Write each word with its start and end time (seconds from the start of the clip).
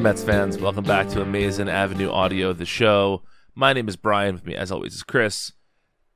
Mets 0.00 0.24
fans, 0.24 0.56
welcome 0.56 0.84
back 0.84 1.08
to 1.08 1.20
Amazing 1.20 1.68
Avenue 1.68 2.10
Audio, 2.10 2.54
the 2.54 2.64
show. 2.64 3.22
My 3.54 3.74
name 3.74 3.86
is 3.86 3.96
Brian, 3.96 4.34
with 4.34 4.46
me 4.46 4.54
as 4.54 4.72
always 4.72 4.94
is 4.94 5.02
Chris. 5.02 5.52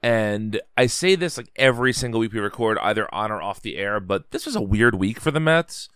And 0.02 0.58
I 0.74 0.86
say 0.86 1.16
this 1.16 1.36
like 1.36 1.50
every 1.56 1.92
single 1.92 2.20
week 2.20 2.32
we 2.32 2.40
record, 2.40 2.78
either 2.78 3.14
on 3.14 3.30
or 3.30 3.42
off 3.42 3.60
the 3.60 3.76
air, 3.76 4.00
but 4.00 4.30
this 4.30 4.46
was 4.46 4.56
a 4.56 4.62
weird 4.62 4.94
week 4.94 5.20
for 5.20 5.30
the 5.30 5.38
Mets. 5.38 5.90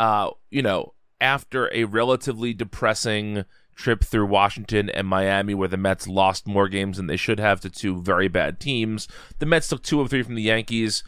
Uh, 0.00 0.30
you 0.50 0.62
know, 0.62 0.94
after 1.20 1.72
a 1.72 1.84
relatively 1.84 2.52
depressing 2.52 3.44
trip 3.76 4.02
through 4.02 4.26
Washington 4.26 4.90
and 4.90 5.06
Miami, 5.06 5.54
where 5.54 5.68
the 5.68 5.76
Mets 5.76 6.08
lost 6.08 6.48
more 6.48 6.68
games 6.68 6.96
than 6.96 7.06
they 7.06 7.16
should 7.16 7.38
have 7.38 7.60
to 7.60 7.70
two 7.70 8.02
very 8.02 8.26
bad 8.26 8.58
teams, 8.58 9.06
the 9.38 9.46
Mets 9.46 9.68
took 9.68 9.84
two 9.84 10.00
of 10.00 10.10
three 10.10 10.24
from 10.24 10.34
the 10.34 10.42
Yankees 10.42 11.04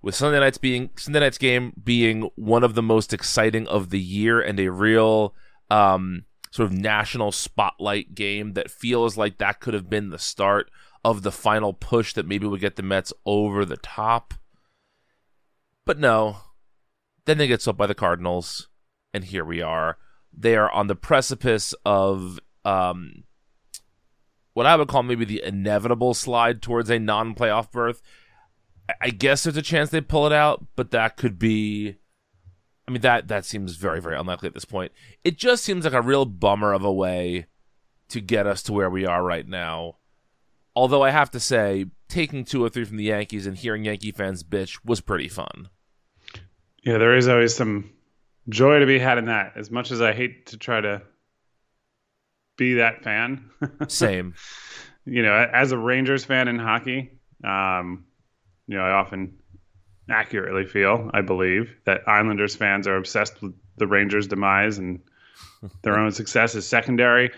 with 0.00 0.14
Sunday 0.14 0.40
night's 0.40 0.56
being 0.56 0.88
Sunday 0.96 1.20
night's 1.20 1.36
game 1.36 1.74
being 1.84 2.30
one 2.36 2.64
of 2.64 2.74
the 2.74 2.82
most 2.82 3.12
exciting 3.12 3.66
of 3.66 3.90
the 3.90 4.00
year 4.00 4.40
and 4.40 4.58
a 4.58 4.70
real 4.70 5.34
um, 5.70 6.24
sort 6.50 6.70
of 6.70 6.76
national 6.76 7.32
spotlight 7.32 8.14
game 8.14 8.54
that 8.54 8.70
feels 8.70 9.16
like 9.16 9.38
that 9.38 9.60
could 9.60 9.74
have 9.74 9.88
been 9.88 10.10
the 10.10 10.18
start 10.18 10.70
of 11.04 11.22
the 11.22 11.32
final 11.32 11.72
push 11.72 12.12
that 12.14 12.26
maybe 12.26 12.46
would 12.46 12.60
get 12.60 12.76
the 12.76 12.82
Mets 12.82 13.12
over 13.24 13.64
the 13.64 13.76
top. 13.76 14.34
But 15.86 15.98
no, 15.98 16.38
then 17.24 17.38
they 17.38 17.46
get 17.46 17.62
swept 17.62 17.78
by 17.78 17.86
the 17.86 17.94
Cardinals, 17.94 18.68
and 19.14 19.24
here 19.24 19.44
we 19.44 19.62
are. 19.62 19.96
They 20.32 20.56
are 20.56 20.70
on 20.70 20.86
the 20.86 20.94
precipice 20.94 21.74
of 21.84 22.38
um, 22.64 23.24
what 24.52 24.66
I 24.66 24.76
would 24.76 24.88
call 24.88 25.02
maybe 25.02 25.24
the 25.24 25.42
inevitable 25.44 26.14
slide 26.14 26.62
towards 26.62 26.90
a 26.90 26.98
non-playoff 26.98 27.72
berth 27.72 28.02
I 29.00 29.10
guess 29.10 29.44
there's 29.44 29.56
a 29.56 29.62
chance 29.62 29.90
they 29.90 30.00
pull 30.00 30.26
it 30.26 30.32
out, 30.32 30.64
but 30.76 30.90
that 30.92 31.16
could 31.16 31.38
be. 31.38 31.96
I 32.90 32.92
mean 32.92 33.02
that 33.02 33.28
that 33.28 33.44
seems 33.44 33.76
very 33.76 34.00
very 34.00 34.16
unlikely 34.16 34.48
at 34.48 34.54
this 34.54 34.64
point. 34.64 34.90
It 35.22 35.38
just 35.38 35.62
seems 35.62 35.84
like 35.84 35.94
a 35.94 36.02
real 36.02 36.24
bummer 36.24 36.72
of 36.72 36.82
a 36.82 36.92
way 36.92 37.46
to 38.08 38.20
get 38.20 38.48
us 38.48 38.64
to 38.64 38.72
where 38.72 38.90
we 38.90 39.06
are 39.06 39.22
right 39.22 39.46
now. 39.46 39.98
Although 40.74 41.02
I 41.02 41.10
have 41.10 41.30
to 41.30 41.38
say, 41.38 41.86
taking 42.08 42.44
two 42.44 42.64
or 42.64 42.68
three 42.68 42.84
from 42.84 42.96
the 42.96 43.04
Yankees 43.04 43.46
and 43.46 43.56
hearing 43.56 43.84
Yankee 43.84 44.10
fans 44.10 44.42
bitch 44.42 44.80
was 44.84 45.00
pretty 45.00 45.28
fun. 45.28 45.68
Yeah, 46.82 46.98
there 46.98 47.14
is 47.14 47.28
always 47.28 47.54
some 47.54 47.92
joy 48.48 48.80
to 48.80 48.86
be 48.86 48.98
had 48.98 49.18
in 49.18 49.26
that. 49.26 49.52
As 49.54 49.70
much 49.70 49.92
as 49.92 50.00
I 50.00 50.12
hate 50.12 50.46
to 50.46 50.56
try 50.56 50.80
to 50.80 51.02
be 52.56 52.74
that 52.74 53.04
fan. 53.04 53.50
Same. 53.86 54.34
You 55.04 55.22
know, 55.22 55.32
as 55.32 55.70
a 55.70 55.78
Rangers 55.78 56.24
fan 56.24 56.48
in 56.48 56.58
hockey, 56.58 57.20
um, 57.44 58.06
you 58.66 58.76
know, 58.76 58.82
I 58.82 58.90
often 58.90 59.39
accurately 60.10 60.66
feel, 60.66 61.10
I 61.12 61.20
believe, 61.20 61.74
that 61.84 62.08
Islanders 62.08 62.56
fans 62.56 62.86
are 62.86 62.96
obsessed 62.96 63.40
with 63.42 63.54
the 63.76 63.86
Rangers' 63.86 64.26
demise 64.26 64.78
and 64.78 65.00
their 65.82 65.98
own 65.98 66.12
success 66.12 66.54
is 66.54 66.66
secondary. 66.66 67.30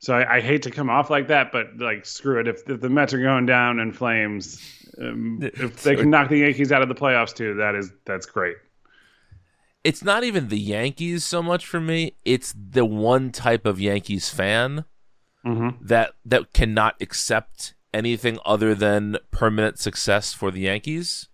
So 0.00 0.14
I, 0.14 0.36
I, 0.36 0.40
hate 0.40 0.62
to 0.62 0.70
come 0.70 0.90
off 0.90 1.10
like 1.10 1.26
that, 1.26 1.50
but 1.50 1.76
like 1.76 2.06
screw 2.06 2.38
it. 2.38 2.46
If, 2.46 2.68
if 2.68 2.80
the 2.80 2.88
Mets 2.88 3.12
are 3.12 3.20
going 3.20 3.46
down 3.46 3.80
in 3.80 3.92
flames, 3.92 4.62
um, 5.00 5.40
if 5.42 5.82
they 5.82 5.96
can 5.96 6.10
knock 6.10 6.28
the 6.28 6.38
Yankees 6.38 6.70
out 6.70 6.82
of 6.82 6.88
the 6.88 6.94
playoffs 6.94 7.34
too, 7.34 7.54
that 7.54 7.74
is 7.74 7.90
that's 8.04 8.26
great. 8.26 8.56
It's 9.82 10.04
not 10.04 10.22
even 10.22 10.48
the 10.48 10.58
Yankees 10.58 11.24
so 11.24 11.42
much 11.42 11.66
for 11.66 11.80
me. 11.80 12.14
It's 12.24 12.54
the 12.56 12.84
one 12.84 13.32
type 13.32 13.66
of 13.66 13.80
Yankees 13.80 14.28
fan 14.28 14.84
mm-hmm. 15.44 15.84
that 15.84 16.12
that 16.24 16.52
cannot 16.52 16.94
accept 17.00 17.74
anything 17.92 18.38
other 18.44 18.74
than 18.74 19.16
permanent 19.30 19.78
success 19.78 20.32
for 20.32 20.50
the 20.50 20.60
Yankees. 20.60 21.27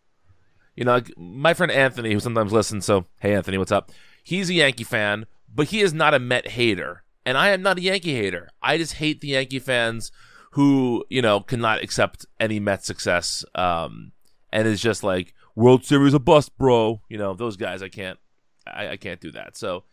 You 0.77 0.85
know, 0.85 0.95
like 0.95 1.17
my 1.17 1.55
friend 1.55 1.73
Anthony, 1.73 2.13
who 2.13 2.21
sometimes 2.21 2.53
listens, 2.53 2.85
so 2.85 3.05
hey, 3.21 3.35
Anthony, 3.35 3.59
what's 3.59 3.73
up? 3.73 3.93
He's 4.23 4.51
a 4.51 4.55
Yankee 4.55 4.85
fan, 4.85 5.27
but 5.53 5.69
he 5.69 5.81
is 5.81 5.95
not 5.95 6.15
a 6.15 6.19
Met 6.19 6.49
hater. 6.49 7.05
And 7.27 7.39
I 7.39 7.49
am 7.51 7.63
not 7.63 7.79
a 7.79 7.83
Yankee 7.83 8.15
hater. 8.15 8.49
I 8.63 8.77
just 8.79 8.95
hate 8.95 9.21
the 9.21 9.29
Yankee 9.29 9.59
fans 9.59 10.11
who, 10.53 11.05
you 11.09 11.23
know, 11.23 11.41
cannot 11.41 11.83
accept 11.83 12.27
any 12.39 12.61
Met 12.61 12.85
success 12.85 13.45
um, 13.55 14.13
and 14.53 14.69
is 14.69 14.81
just 14.81 15.03
like, 15.03 15.35
World 15.57 15.85
Series 15.85 16.15
a 16.15 16.19
bust, 16.19 16.57
bro. 16.59 17.01
You 17.09 17.19
know, 17.19 17.35
those 17.35 17.57
guys, 17.57 17.83
I 17.83 17.89
can't, 17.89 18.19
I, 18.67 18.91
I 18.91 18.97
can't 18.97 19.21
do 19.21 19.31
that. 19.33 19.57
So, 19.57 19.85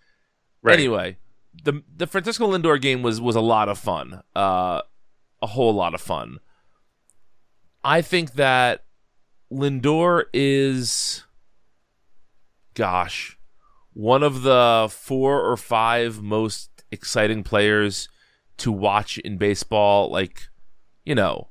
right. 0.61 0.73
anyway, 0.73 1.17
the 1.63 1.83
the 1.95 2.07
Francisco 2.07 2.51
Lindor 2.51 2.81
game 2.81 3.01
was 3.01 3.21
was 3.21 3.35
a 3.35 3.41
lot 3.41 3.69
of 3.69 3.77
fun, 3.77 4.21
uh, 4.35 4.81
a 5.41 5.47
whole 5.47 5.73
lot 5.73 5.93
of 5.93 6.01
fun. 6.01 6.39
I 7.83 8.01
think 8.01 8.33
that 8.33 8.85
Lindor 9.51 10.23
is, 10.33 11.25
gosh, 12.73 13.37
one 13.93 14.23
of 14.23 14.43
the 14.43 14.87
four 14.89 15.41
or 15.41 15.57
five 15.57 16.21
most 16.21 16.69
exciting 16.91 17.43
players 17.43 18.07
to 18.57 18.71
watch 18.71 19.17
in 19.17 19.37
baseball. 19.37 20.09
Like, 20.09 20.47
you 21.05 21.15
know, 21.15 21.49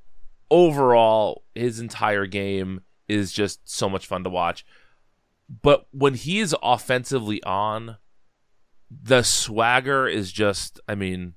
overall, 0.50 1.44
his 1.54 1.78
entire 1.78 2.26
game 2.26 2.80
is 3.08 3.32
just 3.32 3.68
so 3.68 3.88
much 3.88 4.06
fun 4.06 4.24
to 4.24 4.30
watch. 4.30 4.64
But 5.62 5.86
when 5.90 6.14
he 6.14 6.38
is 6.38 6.54
offensively 6.62 7.42
on, 7.42 7.96
the 8.90 9.22
swagger 9.22 10.06
is 10.06 10.32
just, 10.32 10.80
I 10.88 10.94
mean, 10.94 11.34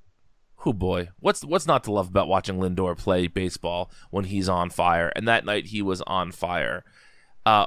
oh 0.65 0.73
boy, 0.73 1.09
what's 1.19 1.43
what's 1.43 1.67
not 1.67 1.83
to 1.85 1.91
love 1.91 2.07
about 2.07 2.27
watching 2.27 2.57
Lindor 2.57 2.97
play 2.97 3.27
baseball 3.27 3.91
when 4.11 4.25
he's 4.25 4.49
on 4.49 4.69
fire? 4.69 5.11
And 5.15 5.27
that 5.27 5.45
night 5.45 5.67
he 5.67 5.81
was 5.81 6.01
on 6.03 6.31
fire. 6.31 6.83
Uh, 7.45 7.65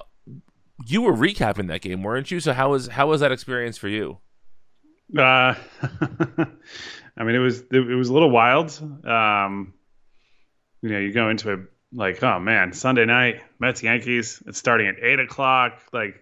you 0.87 1.03
were 1.03 1.15
recapping 1.15 1.69
that 1.69 1.81
game, 1.81 2.03
weren't 2.03 2.31
you? 2.31 2.41
So 2.41 2.53
how 2.53 2.71
was 2.71 2.89
how 2.89 3.09
was 3.09 3.21
that 3.21 3.33
experience 3.33 3.79
for 3.79 3.89
you? 3.89 4.19
Uh, 5.17 5.55
I 7.17 7.25
mean, 7.25 7.35
it 7.35 7.41
was 7.41 7.61
it, 7.61 7.91
it 7.91 7.95
was 7.95 8.09
a 8.09 8.13
little 8.13 8.31
wild. 8.31 8.79
Um, 9.07 9.75
you 10.83 10.91
know, 10.91 10.99
you 10.99 11.13
go 11.13 11.31
into 11.31 11.53
it 11.53 11.61
like, 11.93 12.23
oh 12.23 12.39
man, 12.39 12.73
Sunday 12.73 13.05
night, 13.05 13.41
Mets 13.59 13.83
Yankees. 13.83 14.43
It's 14.47 14.59
starting 14.59 14.89
at 14.89 14.97
eight 15.03 15.21
o'clock. 15.21 15.81
Like, 15.93 16.21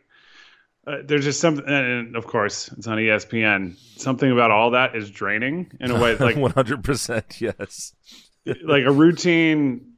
uh, 0.86 0.98
there's 1.04 1.24
just 1.24 1.40
something, 1.40 1.64
and 1.66 2.16
of 2.16 2.26
course, 2.26 2.68
it's 2.72 2.86
on 2.86 2.98
ESPN. 2.98 3.76
Something 3.98 4.30
about 4.30 4.50
all 4.50 4.72
that 4.72 4.94
is 4.94 5.10
draining 5.10 5.70
in 5.80 5.90
a 5.90 6.00
way. 6.00 6.16
Like 6.20 6.36
100%, 6.36 7.40
yes. 7.40 7.94
like 8.62 8.84
a 8.84 8.92
routine 8.92 9.94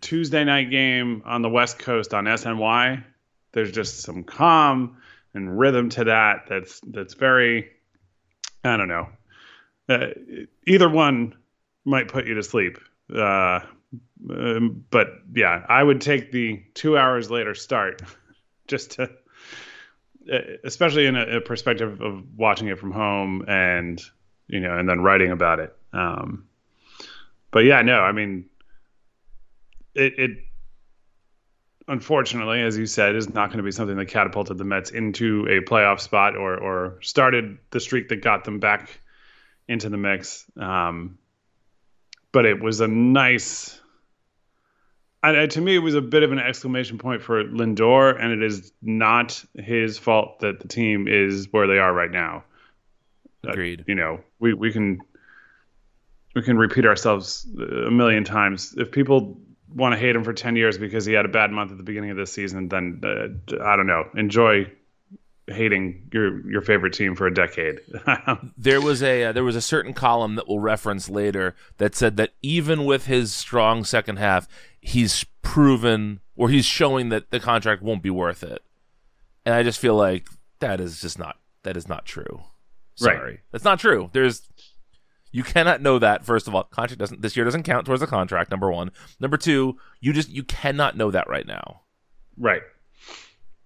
Tuesday 0.00 0.44
night 0.44 0.70
game 0.70 1.22
on 1.24 1.42
the 1.42 1.48
West 1.48 1.78
Coast 1.78 2.14
on 2.14 2.24
SNY. 2.24 3.04
There's 3.52 3.72
just 3.72 4.00
some 4.00 4.24
calm 4.24 4.98
and 5.34 5.58
rhythm 5.58 5.88
to 5.90 6.04
that. 6.04 6.44
That's 6.48 6.80
that's 6.86 7.14
very, 7.14 7.70
I 8.62 8.76
don't 8.76 8.88
know. 8.88 9.08
Uh, 9.88 10.08
either 10.66 10.88
one 10.88 11.34
might 11.84 12.08
put 12.08 12.26
you 12.26 12.34
to 12.34 12.42
sleep. 12.42 12.78
Uh, 13.12 13.60
um, 14.30 14.84
but 14.90 15.08
yeah, 15.34 15.64
I 15.68 15.82
would 15.82 16.00
take 16.00 16.30
the 16.30 16.62
two 16.74 16.98
hours 16.98 17.30
later 17.30 17.54
start 17.54 18.02
just 18.66 18.92
to 18.92 19.10
especially 20.64 21.06
in 21.06 21.16
a, 21.16 21.36
a, 21.36 21.40
perspective 21.40 22.00
of 22.00 22.22
watching 22.36 22.68
it 22.68 22.78
from 22.78 22.92
home 22.92 23.44
and 23.48 24.02
you 24.46 24.60
know 24.60 24.76
and 24.76 24.88
then 24.88 25.00
writing 25.00 25.30
about 25.30 25.60
it. 25.60 25.74
Um, 25.92 26.48
but 27.50 27.60
yeah 27.60 27.82
no 27.82 28.00
i 28.00 28.12
mean 28.12 28.46
it, 29.94 30.18
it 30.18 30.30
unfortunately 31.86 32.60
as 32.62 32.76
you 32.76 32.86
said 32.86 33.16
is 33.16 33.32
not 33.32 33.48
going 33.48 33.58
to 33.58 33.62
be 33.62 33.70
something 33.70 33.96
that 33.96 34.06
catapulted 34.06 34.58
the 34.58 34.64
mets 34.64 34.90
into 34.90 35.46
a 35.46 35.64
playoff 35.64 36.00
spot 36.00 36.36
or 36.36 36.56
or 36.56 36.98
started 37.00 37.58
the 37.70 37.80
streak 37.80 38.08
that 38.08 38.22
got 38.22 38.44
them 38.44 38.58
back 38.60 39.00
into 39.66 39.88
the 39.88 39.96
mix. 39.96 40.44
Um, 40.56 41.18
but 42.32 42.46
it 42.46 42.60
was 42.60 42.80
a 42.80 42.88
nice 42.88 43.80
and 45.22 45.50
to 45.50 45.60
me, 45.60 45.74
it 45.74 45.80
was 45.80 45.94
a 45.94 46.00
bit 46.00 46.22
of 46.22 46.32
an 46.32 46.38
exclamation 46.38 46.98
point 46.98 47.22
for 47.22 47.44
Lindor, 47.44 48.20
and 48.20 48.32
it 48.32 48.42
is 48.42 48.72
not 48.82 49.42
his 49.54 49.98
fault 49.98 50.40
that 50.40 50.60
the 50.60 50.68
team 50.68 51.08
is 51.08 51.48
where 51.52 51.66
they 51.66 51.78
are 51.78 51.92
right 51.92 52.10
now. 52.10 52.44
Agreed. 53.44 53.80
Uh, 53.80 53.84
you 53.88 53.94
know, 53.94 54.20
we, 54.38 54.54
we 54.54 54.72
can 54.72 55.00
we 56.34 56.42
can 56.42 56.56
repeat 56.56 56.86
ourselves 56.86 57.46
a 57.58 57.90
million 57.90 58.24
times. 58.24 58.74
If 58.76 58.92
people 58.92 59.40
want 59.74 59.92
to 59.92 59.98
hate 59.98 60.14
him 60.14 60.24
for 60.24 60.32
ten 60.32 60.56
years 60.56 60.78
because 60.78 61.04
he 61.04 61.12
had 61.12 61.24
a 61.24 61.28
bad 61.28 61.50
month 61.50 61.72
at 61.72 61.78
the 61.78 61.84
beginning 61.84 62.10
of 62.10 62.16
this 62.16 62.32
season, 62.32 62.68
then 62.68 63.00
uh, 63.04 63.62
I 63.62 63.76
don't 63.76 63.86
know. 63.86 64.04
Enjoy 64.14 64.70
hating 65.48 66.08
your 66.12 66.48
your 66.50 66.62
favorite 66.62 66.92
team 66.92 67.14
for 67.14 67.26
a 67.26 67.34
decade. 67.34 67.80
there 68.56 68.80
was 68.80 69.02
a 69.02 69.24
uh, 69.24 69.32
there 69.32 69.44
was 69.44 69.56
a 69.56 69.60
certain 69.60 69.92
column 69.92 70.34
that 70.36 70.48
we'll 70.48 70.58
reference 70.58 71.08
later 71.08 71.54
that 71.78 71.94
said 71.94 72.16
that 72.16 72.32
even 72.42 72.84
with 72.84 73.06
his 73.06 73.34
strong 73.34 73.84
second 73.84 74.16
half, 74.16 74.48
he's 74.80 75.24
proven 75.42 76.20
or 76.36 76.48
he's 76.48 76.66
showing 76.66 77.08
that 77.08 77.30
the 77.30 77.40
contract 77.40 77.82
won't 77.82 78.02
be 78.02 78.10
worth 78.10 78.42
it. 78.42 78.62
And 79.44 79.54
I 79.54 79.62
just 79.62 79.80
feel 79.80 79.94
like 79.94 80.28
that 80.60 80.80
is 80.80 81.00
just 81.00 81.18
not 81.18 81.38
that 81.62 81.76
is 81.76 81.88
not 81.88 82.04
true. 82.04 82.42
Sorry. 82.94 83.18
Right. 83.18 83.40
That's 83.52 83.64
not 83.64 83.78
true. 83.78 84.10
There's 84.12 84.48
you 85.30 85.42
cannot 85.42 85.82
know 85.82 85.98
that 85.98 86.24
first 86.24 86.48
of 86.48 86.54
all. 86.54 86.64
Contract 86.64 86.98
doesn't 86.98 87.22
this 87.22 87.36
year 87.36 87.44
doesn't 87.44 87.62
count 87.62 87.86
towards 87.86 88.00
the 88.00 88.06
contract 88.06 88.50
number 88.50 88.70
1. 88.70 88.90
Number 89.20 89.36
2, 89.36 89.76
you 90.00 90.12
just 90.12 90.28
you 90.28 90.42
cannot 90.42 90.96
know 90.96 91.10
that 91.10 91.28
right 91.28 91.46
now. 91.46 91.82
Right. 92.36 92.62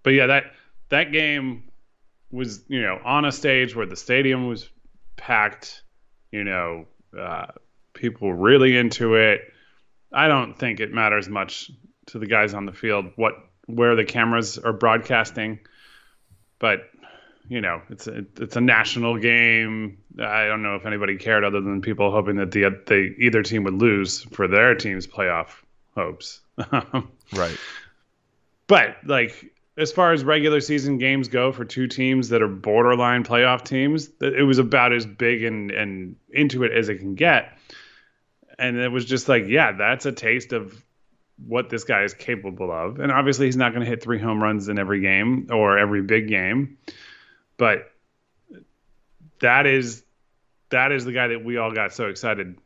But 0.03 0.11
yeah, 0.11 0.27
that 0.27 0.45
that 0.91 1.13
game 1.13 1.65
was, 2.33 2.65
you 2.69 2.83
know, 2.83 2.99
on 3.05 3.25
a 3.25 3.33
stage 3.33 3.77
where 3.77 3.87
the 3.87 3.97
stadium 3.97 4.49
was 4.49 4.69
packed, 5.17 5.83
you 6.33 6.43
know, 6.43 6.87
uh, 7.17 7.47
people 7.93 8.33
really 8.33 8.77
into 8.77 9.15
it. 9.15 9.53
I 10.13 10.29
don't 10.29 10.59
think 10.59 10.81
it 10.81 10.93
matters 10.93 11.29
much 11.29 11.71
to 12.07 12.19
the 12.19 12.27
guys 12.27 12.55
on 12.55 12.67
the 12.67 12.73
field 12.73 13.07
what 13.17 13.35
where 13.67 13.95
the 13.95 14.05
cameras 14.05 14.59
are 14.59 14.73
broadcasting, 14.73 15.61
but 16.59 16.91
you 17.49 17.61
know, 17.61 17.83
it's 17.91 18.07
a, 18.07 18.25
it's 18.41 18.57
a 18.57 18.61
national 18.61 19.19
game. 19.19 19.99
I 20.19 20.47
don't 20.47 20.63
know 20.63 20.77
if 20.77 20.87
anybody 20.87 21.17
cared 21.17 21.45
other 21.45 21.61
than 21.61 21.81
people 21.81 22.11
hoping 22.11 22.37
that 22.37 22.51
the 22.51 22.63
the 22.87 23.15
either 23.19 23.43
team 23.43 23.65
would 23.65 23.75
lose 23.75 24.23
for 24.33 24.49
their 24.49 24.75
team's 24.75 25.07
playoff 25.07 25.49
hopes. 25.95 26.41
right. 27.33 27.59
But 28.67 28.97
like 29.05 29.52
as 29.77 29.91
far 29.91 30.13
as 30.13 30.25
regular 30.25 30.61
season 30.61 30.99
games 30.99 31.29
go 31.29 31.53
for 31.53 31.65
two 31.65 31.87
teams 31.87 32.29
that 32.29 32.43
are 32.43 32.49
borderline 32.49 33.25
playoff 33.25 33.65
teams, 33.65 34.11
it 34.21 34.47
was 34.47 34.59
about 34.59 34.93
as 34.93 35.07
big 35.07 35.45
and 35.45 35.71
and 35.71 36.17
into 36.31 36.65
it 36.65 36.73
as 36.73 36.89
it 36.89 36.99
can 36.99 37.15
get. 37.15 37.59
And 38.59 38.77
it 38.77 38.89
was 38.89 39.05
just 39.05 39.29
like, 39.29 39.45
yeah, 39.47 39.73
that's 39.73 40.05
a 40.07 40.13
taste 40.13 40.53
of 40.53 40.83
what 41.47 41.71
this 41.71 41.85
guy 41.85 42.03
is 42.03 42.15
capable 42.15 42.71
of. 42.71 43.01
And 43.01 43.11
obviously, 43.11 43.47
he's 43.47 43.57
not 43.57 43.73
going 43.73 43.85
to 43.85 43.89
hit 43.89 44.03
three 44.03 44.19
home 44.19 44.43
runs 44.43 44.69
in 44.69 44.79
every 44.79 45.01
game 45.01 45.49
or 45.51 45.79
every 45.79 46.03
big 46.03 46.29
game, 46.29 46.77
but 47.57 47.91
that 49.41 49.67
is 49.67 50.05
that 50.69 50.93
is 50.93 51.05
the 51.05 51.13
guy 51.13 51.29
that 51.29 51.45
we 51.45 51.57
all 51.57 51.73
got 51.73 51.93
so 51.93 52.09
excited 52.09 52.59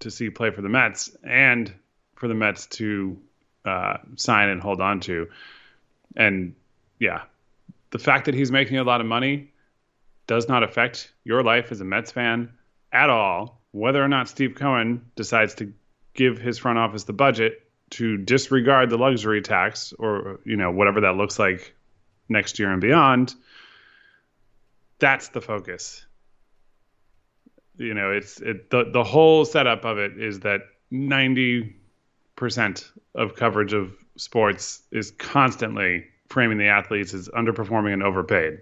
to 0.00 0.10
see 0.10 0.30
play 0.30 0.50
for 0.50 0.62
the 0.62 0.68
Mets 0.68 1.14
and 1.22 1.72
for 2.16 2.28
the 2.28 2.34
Mets 2.34 2.66
to 2.66 3.18
uh, 3.64 3.98
sign 4.16 4.48
and 4.48 4.60
hold 4.60 4.80
on 4.80 5.00
to. 5.00 5.28
And 6.16 6.54
yeah, 6.98 7.22
the 7.90 7.98
fact 7.98 8.26
that 8.26 8.34
he's 8.34 8.50
making 8.50 8.78
a 8.78 8.84
lot 8.84 9.00
of 9.00 9.06
money 9.06 9.52
does 10.26 10.48
not 10.48 10.62
affect 10.62 11.12
your 11.24 11.42
life 11.42 11.72
as 11.72 11.80
a 11.80 11.84
Mets 11.84 12.12
fan 12.12 12.50
at 12.92 13.10
all. 13.10 13.60
Whether 13.72 14.02
or 14.02 14.08
not 14.08 14.28
Steve 14.28 14.54
Cohen 14.54 15.04
decides 15.16 15.54
to 15.56 15.72
give 16.14 16.38
his 16.38 16.58
front 16.58 16.78
office 16.78 17.04
the 17.04 17.12
budget 17.12 17.70
to 17.90 18.16
disregard 18.16 18.90
the 18.90 18.98
luxury 18.98 19.42
tax 19.42 19.92
or 19.98 20.40
you 20.44 20.56
know 20.56 20.70
whatever 20.70 21.00
that 21.02 21.16
looks 21.16 21.38
like 21.38 21.74
next 22.28 22.58
year 22.58 22.70
and 22.70 22.80
beyond 22.80 23.34
that's 24.98 25.28
the 25.28 25.40
focus 25.40 26.04
you 27.76 27.94
know 27.94 28.12
it's 28.12 28.40
it 28.40 28.70
the, 28.70 28.90
the 28.92 29.02
whole 29.02 29.44
setup 29.44 29.84
of 29.84 29.98
it 29.98 30.18
is 30.18 30.40
that 30.40 30.62
90% 30.92 31.72
of 33.14 33.34
coverage 33.34 33.72
of 33.72 33.92
sports 34.20 34.82
is 34.90 35.10
constantly 35.12 36.04
framing 36.28 36.58
the 36.58 36.68
athletes 36.68 37.14
as 37.14 37.28
underperforming 37.28 37.92
and 37.92 38.02
overpaid 38.02 38.60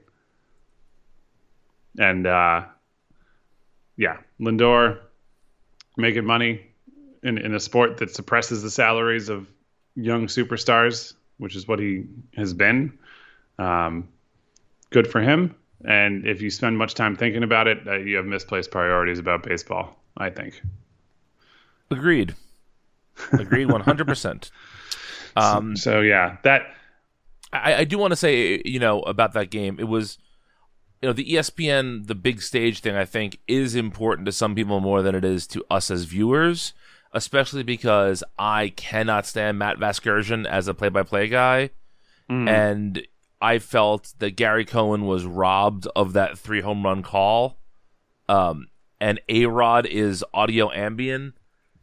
and 1.98 2.26
uh 2.26 2.64
yeah 3.96 4.16
lindor 4.40 4.98
making 5.96 6.24
money 6.24 6.64
in, 7.22 7.38
in 7.38 7.54
a 7.54 7.60
sport 7.60 7.98
that 7.98 8.14
suppresses 8.14 8.62
the 8.62 8.70
salaries 8.70 9.28
of 9.28 9.50
young 9.94 10.26
superstars, 10.26 11.14
which 11.38 11.56
is 11.56 11.66
what 11.66 11.78
he 11.78 12.04
has 12.36 12.54
been. 12.54 12.98
Um, 13.58 14.08
good 14.90 15.10
for 15.10 15.20
him. 15.20 15.54
And 15.84 16.26
if 16.26 16.40
you 16.40 16.50
spend 16.50 16.78
much 16.78 16.94
time 16.94 17.16
thinking 17.16 17.42
about 17.42 17.68
it, 17.68 17.86
uh, 17.86 17.96
you 17.98 18.16
have 18.16 18.26
misplaced 18.26 18.70
priorities 18.70 19.18
about 19.18 19.42
baseball. 19.42 19.96
I 20.16 20.30
think. 20.30 20.60
Agreed. 21.90 22.34
Agreed, 23.32 23.66
one 23.70 23.80
hundred 23.80 24.06
percent. 24.06 24.50
Um, 25.42 25.76
so 25.76 26.00
yeah, 26.00 26.36
that 26.42 26.62
I, 27.52 27.74
I 27.76 27.84
do 27.84 27.98
want 27.98 28.12
to 28.12 28.16
say, 28.16 28.62
you 28.64 28.78
know, 28.78 29.00
about 29.02 29.32
that 29.34 29.50
game. 29.50 29.78
It 29.78 29.88
was, 29.88 30.18
you 31.00 31.08
know, 31.08 31.12
the 31.12 31.24
ESPN, 31.24 32.06
the 32.06 32.14
big 32.14 32.42
stage 32.42 32.80
thing. 32.80 32.96
I 32.96 33.04
think 33.04 33.38
is 33.46 33.74
important 33.74 34.26
to 34.26 34.32
some 34.32 34.54
people 34.54 34.80
more 34.80 35.02
than 35.02 35.14
it 35.14 35.24
is 35.24 35.46
to 35.48 35.64
us 35.70 35.90
as 35.90 36.04
viewers 36.04 36.72
especially 37.12 37.62
because 37.62 38.22
I 38.38 38.70
cannot 38.76 39.26
stand 39.26 39.58
Matt 39.58 39.78
Vasgersian 39.78 40.46
as 40.46 40.68
a 40.68 40.74
play-by-play 40.74 41.28
guy, 41.28 41.70
mm. 42.30 42.48
and 42.48 43.06
I 43.40 43.58
felt 43.58 44.14
that 44.18 44.32
Gary 44.32 44.64
Cohen 44.64 45.06
was 45.06 45.24
robbed 45.24 45.86
of 45.94 46.12
that 46.14 46.38
three 46.38 46.60
home 46.60 46.84
run 46.84 47.02
call. 47.02 47.58
Um, 48.28 48.68
and 49.00 49.20
A 49.28 49.46
Rod 49.46 49.86
is 49.86 50.24
audio 50.34 50.70
ambient, 50.72 51.34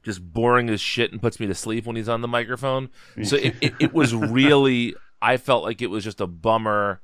just 0.05 0.21
boring 0.21 0.69
as 0.69 0.79
shit 0.79 1.11
and 1.11 1.21
puts 1.21 1.39
me 1.39 1.47
to 1.47 1.55
sleep 1.55 1.85
when 1.85 1.95
he's 1.95 2.07
on 2.07 2.21
the 2.21 2.27
microphone. 2.27 2.89
So 3.23 3.35
it, 3.35 3.55
it, 3.59 3.73
it 3.79 3.93
was 3.93 4.13
really, 4.15 4.95
I 5.21 5.37
felt 5.37 5.63
like 5.63 5.81
it 5.81 5.89
was 5.89 6.03
just 6.03 6.21
a 6.21 6.27
bummer 6.27 7.01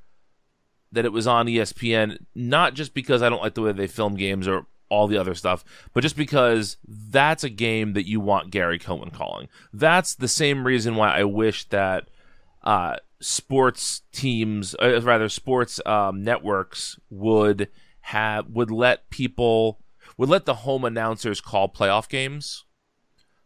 that 0.92 1.04
it 1.04 1.12
was 1.12 1.26
on 1.26 1.46
ESPN, 1.46 2.18
not 2.34 2.74
just 2.74 2.94
because 2.94 3.20
I 3.20 3.28
don't 3.28 3.42
like 3.42 3.54
the 3.54 3.62
way 3.62 3.72
they 3.72 3.88
film 3.88 4.14
games 4.14 4.46
or 4.46 4.66
all 4.88 5.08
the 5.08 5.18
other 5.18 5.34
stuff, 5.34 5.64
but 5.94 6.02
just 6.02 6.16
because 6.16 6.76
that's 6.86 7.42
a 7.42 7.48
game 7.48 7.94
that 7.94 8.06
you 8.06 8.20
want 8.20 8.50
Gary 8.50 8.78
Cohen 8.78 9.10
calling. 9.10 9.48
That's 9.72 10.14
the 10.14 10.28
same 10.28 10.64
reason 10.64 10.96
why 10.96 11.16
I 11.16 11.24
wish 11.24 11.64
that 11.70 12.08
uh, 12.62 12.96
sports 13.18 14.02
teams, 14.12 14.76
uh, 14.80 15.00
rather 15.00 15.28
sports 15.28 15.80
um, 15.86 16.22
networks, 16.22 17.00
would 17.10 17.68
have 18.02 18.48
would 18.48 18.70
let 18.70 19.08
people 19.10 19.80
would 20.18 20.28
let 20.28 20.44
the 20.44 20.54
home 20.54 20.84
announcers 20.84 21.40
call 21.40 21.68
playoff 21.68 22.08
games 22.08 22.64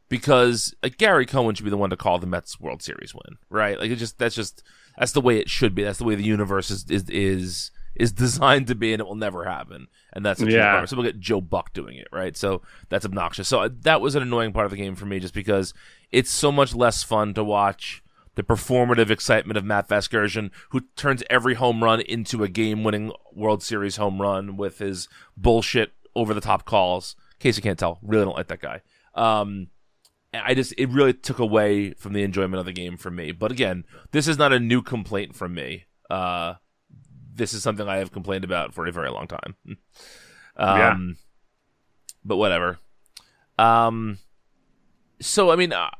because 0.09 0.75
like, 0.83 0.99
Gary 0.99 1.27
Cohen 1.27 1.55
should 1.55 1.65
be 1.65 1.71
the 1.71 1.77
one 1.77 1.91
to 1.91 1.97
call 1.97 2.19
the 2.19 2.27
Mets 2.27 2.61
World 2.61 2.83
Series 2.83 3.15
win, 3.15 3.39
right? 3.51 3.79
Like 3.79 3.91
it 3.91 3.97
just 3.97 4.19
that's 4.19 4.35
just 4.35 4.63
that's 4.99 5.13
the 5.13 5.21
way 5.21 5.39
it 5.39 5.51
should 5.51 5.75
be. 5.75 5.83
That's 5.83 5.99
the 5.99 6.05
way 6.05 6.15
the 6.15 6.25
universe 6.25 6.71
is 6.71 6.89
is 6.91 7.09
is 7.11 7.71
is 7.95 8.13
designed 8.13 8.67
to 8.69 8.75
be, 8.75 8.93
and 8.93 9.01
it 9.01 9.07
will 9.07 9.15
never 9.15 9.45
happen. 9.45 9.89
And 10.13 10.25
that's 10.25 10.41
a 10.41 10.51
yeah. 10.51 10.85
So 10.85 10.97
we'll 10.97 11.07
get 11.07 11.21
Joe 11.21 11.41
Buck 11.41 11.73
doing 11.73 11.97
it, 11.97 12.09
right? 12.13 12.37
So 12.37 12.63
that's 12.89 13.05
obnoxious. 13.05 13.49
So 13.49 13.61
uh, 13.61 13.69
that 13.83 14.01
was 14.01 14.15
an 14.15 14.23
annoying 14.23 14.53
part 14.53 14.67
of 14.67 14.71
the 14.71 14.77
game 14.77 14.95
for 14.95 15.07
me, 15.07 15.19
just 15.19 15.35
because 15.35 15.75
it's 16.11 16.31
so 16.31 16.53
much 16.53 16.75
less 16.75 17.03
fun 17.03 17.35
to 17.35 17.45
watch 17.45 18.03
the 18.37 18.43
performative 18.43 19.11
excitement 19.11 19.57
of 19.57 19.65
Matt 19.65 19.89
Vasgersian, 19.89 20.51
who 20.71 20.83
turns 20.95 21.23
every 21.31 21.55
home 21.55 21.83
run 21.83 22.01
into 22.03 22.45
a 22.45 22.49
game-winning 22.49 23.11
World 23.33 23.63
Series 23.63 23.97
home 23.97 24.21
run 24.21 24.59
with 24.59 24.79
his 24.79 25.09
bullshit 25.39 25.95
over-the-top 26.15 26.67
calls. 26.67 27.17
In 27.33 27.39
case 27.41 27.57
you 27.57 27.63
can't 27.63 27.79
tell, 27.79 27.99
really 28.03 28.27
don't 28.27 28.37
like 28.37 28.49
that 28.49 28.61
guy. 28.61 28.83
Um, 29.15 29.69
I 30.45 30.55
just 30.55 30.75
it 30.79 30.89
really 30.89 31.13
took 31.13 31.39
away 31.39 31.93
from 31.93 32.13
the 32.13 32.23
enjoyment 32.23 32.61
of 32.61 32.67
the 32.67 32.73
game 32.73 32.97
for 32.97 33.11
me. 33.11 33.33
But 33.33 33.53
again, 33.53 33.85
this 34.13 34.29
is 34.29 34.39
not 34.39 34.53
a 34.53 34.61
new 34.61 34.83
complaint 34.83 35.35
from 35.35 35.55
me. 35.55 35.85
Uh, 36.11 36.55
this 37.35 37.53
is 37.53 37.63
something 37.63 37.89
I 37.89 37.97
have 37.97 38.13
complained 38.13 38.45
about 38.45 38.75
for 38.75 38.87
a 38.87 38.93
very 38.93 39.11
long 39.11 39.27
time. 39.27 39.57
um, 40.57 40.79
yeah. 40.79 40.97
But 42.25 42.37
whatever. 42.37 42.79
Um, 43.59 44.19
so 45.21 45.51
I 45.51 45.57
mean, 45.57 45.73
uh, 45.73 45.91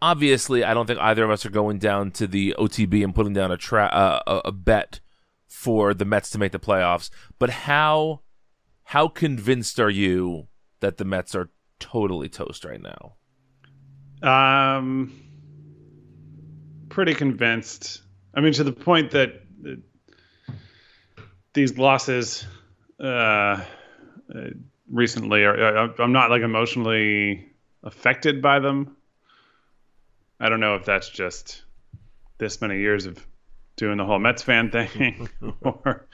obviously, 0.00 0.64
I 0.64 0.74
don't 0.74 0.86
think 0.86 1.00
either 1.00 1.24
of 1.24 1.30
us 1.30 1.46
are 1.46 1.50
going 1.50 1.78
down 1.78 2.10
to 2.12 2.26
the 2.26 2.54
OTB 2.58 3.02
and 3.02 3.14
putting 3.14 3.32
down 3.32 3.50
a 3.50 3.56
tra- 3.56 3.86
uh, 3.86 4.20
a, 4.26 4.48
a 4.48 4.52
bet 4.52 5.00
for 5.46 5.94
the 5.94 6.04
Mets 6.04 6.30
to 6.30 6.38
make 6.38 6.52
the 6.52 6.58
playoffs. 6.58 7.10
But 7.38 7.50
how 7.50 8.20
how 8.84 9.08
convinced 9.08 9.80
are 9.80 9.90
you 9.90 10.48
that 10.80 10.96
the 10.96 11.04
Mets 11.04 11.34
are 11.34 11.50
totally 11.78 12.28
toast 12.28 12.64
right 12.64 12.80
now? 12.80 13.15
Um, 14.22 15.12
pretty 16.88 17.14
convinced. 17.14 18.02
I 18.34 18.40
mean, 18.40 18.52
to 18.54 18.64
the 18.64 18.72
point 18.72 19.10
that 19.12 19.42
these 21.52 21.78
losses 21.78 22.46
uh, 23.00 23.64
recently 24.90 25.44
are 25.44 26.00
I'm 26.00 26.12
not 26.12 26.30
like 26.30 26.42
emotionally 26.42 27.50
affected 27.82 28.42
by 28.42 28.58
them. 28.60 28.96
I 30.38 30.48
don't 30.48 30.60
know 30.60 30.74
if 30.76 30.84
that's 30.84 31.08
just 31.08 31.62
this 32.38 32.60
many 32.60 32.78
years 32.78 33.06
of 33.06 33.26
doing 33.76 33.96
the 33.96 34.04
whole 34.04 34.18
Mets 34.18 34.42
fan 34.42 34.70
thing 34.70 35.28
or 35.62 36.06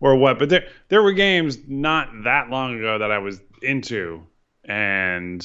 or 0.00 0.16
what, 0.16 0.38
but 0.38 0.48
there 0.48 0.68
there 0.88 1.02
were 1.02 1.12
games 1.12 1.58
not 1.66 2.08
that 2.24 2.50
long 2.50 2.78
ago 2.78 2.98
that 2.98 3.10
I 3.10 3.18
was 3.18 3.40
into 3.62 4.26
and 4.64 5.44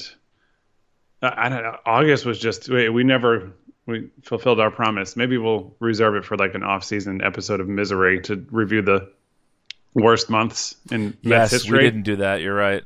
I, 1.22 1.48
don't 1.48 1.62
know, 1.62 1.76
August 1.86 2.26
was 2.26 2.38
just 2.38 2.68
we, 2.68 2.88
we 2.88 3.04
never 3.04 3.52
we 3.86 4.10
fulfilled 4.22 4.60
our 4.60 4.70
promise. 4.70 5.16
Maybe 5.16 5.38
we'll 5.38 5.74
reserve 5.80 6.16
it 6.16 6.24
for 6.24 6.36
like 6.36 6.54
an 6.54 6.62
off-season 6.62 7.22
episode 7.22 7.60
of 7.60 7.68
Misery 7.68 8.20
to 8.22 8.44
review 8.50 8.82
the 8.82 9.10
worst 9.94 10.30
months 10.30 10.76
in 10.90 11.16
yes, 11.22 11.30
Mets 11.30 11.52
history. 11.52 11.78
we 11.78 11.84
didn't 11.84 12.02
do 12.02 12.16
that. 12.16 12.40
You're 12.40 12.54
right. 12.54 12.82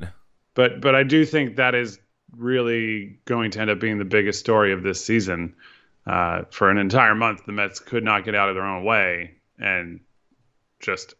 But 0.54 0.80
but 0.80 0.94
I 0.94 1.02
do 1.02 1.24
think 1.24 1.56
that 1.56 1.74
is 1.74 1.98
really 2.36 3.18
going 3.24 3.50
to 3.52 3.60
end 3.60 3.70
up 3.70 3.80
being 3.80 3.98
the 3.98 4.04
biggest 4.04 4.40
story 4.40 4.72
of 4.72 4.82
this 4.82 5.04
season. 5.04 5.54
Uh, 6.06 6.42
for 6.50 6.70
an 6.70 6.78
entire 6.78 7.16
month, 7.16 7.44
the 7.46 7.52
Mets 7.52 7.80
could 7.80 8.04
not 8.04 8.24
get 8.24 8.34
out 8.34 8.48
of 8.48 8.54
their 8.54 8.64
own 8.64 8.84
way, 8.84 9.34
and 9.58 10.00
just 10.78 11.14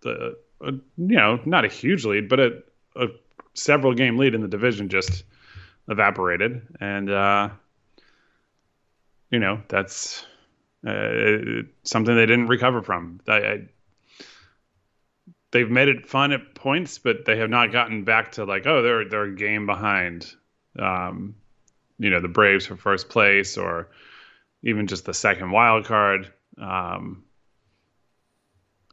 the 0.00 0.36
uh, 0.64 0.70
you 0.70 1.16
know 1.16 1.40
not 1.44 1.64
a 1.64 1.68
huge 1.68 2.04
lead, 2.04 2.28
but 2.28 2.40
a, 2.40 2.62
a 2.96 3.08
several 3.54 3.94
game 3.94 4.16
lead 4.16 4.34
in 4.34 4.40
the 4.40 4.48
division 4.48 4.88
just 4.88 5.24
evaporated, 5.88 6.62
and 6.80 7.10
uh, 7.10 7.48
you 9.30 9.38
know 9.38 9.62
that's 9.68 10.24
uh, 10.86 11.62
something 11.84 12.14
they 12.14 12.26
didn't 12.26 12.46
recover 12.46 12.82
from. 12.82 13.20
I, 13.28 13.36
I, 13.36 13.68
they've 15.50 15.70
made 15.70 15.88
it 15.88 16.06
fun 16.06 16.32
at 16.32 16.54
points, 16.54 16.98
but 16.98 17.24
they 17.24 17.38
have 17.38 17.50
not 17.50 17.72
gotten 17.72 18.04
back 18.04 18.32
to 18.32 18.44
like, 18.44 18.66
oh, 18.66 18.82
they're 18.82 19.08
they're 19.08 19.24
a 19.24 19.34
game 19.34 19.66
behind, 19.66 20.32
um, 20.78 21.34
you 21.98 22.10
know, 22.10 22.20
the 22.20 22.28
Braves 22.28 22.66
for 22.66 22.76
first 22.76 23.08
place 23.08 23.56
or 23.56 23.88
even 24.62 24.86
just 24.86 25.04
the 25.04 25.14
second 25.14 25.50
wild 25.50 25.84
card. 25.84 26.32
Um, 26.58 27.24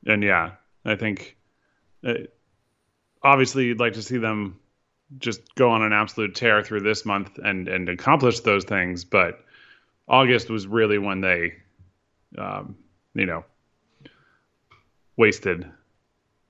and 0.05 0.23
yeah, 0.23 0.51
I 0.85 0.95
think 0.95 1.37
uh, 2.05 2.13
obviously 3.21 3.65
you'd 3.65 3.79
like 3.79 3.93
to 3.93 4.01
see 4.01 4.17
them 4.17 4.59
just 5.19 5.55
go 5.55 5.69
on 5.69 5.83
an 5.83 5.93
absolute 5.93 6.35
tear 6.35 6.63
through 6.63 6.81
this 6.81 7.05
month 7.05 7.39
and 7.43 7.67
and 7.67 7.89
accomplish 7.89 8.39
those 8.41 8.63
things, 8.63 9.03
but 9.03 9.43
August 10.07 10.49
was 10.49 10.67
really 10.67 10.97
when 10.97 11.21
they, 11.21 11.53
um, 12.37 12.75
you 13.13 13.25
know, 13.25 13.45
wasted 15.15 15.69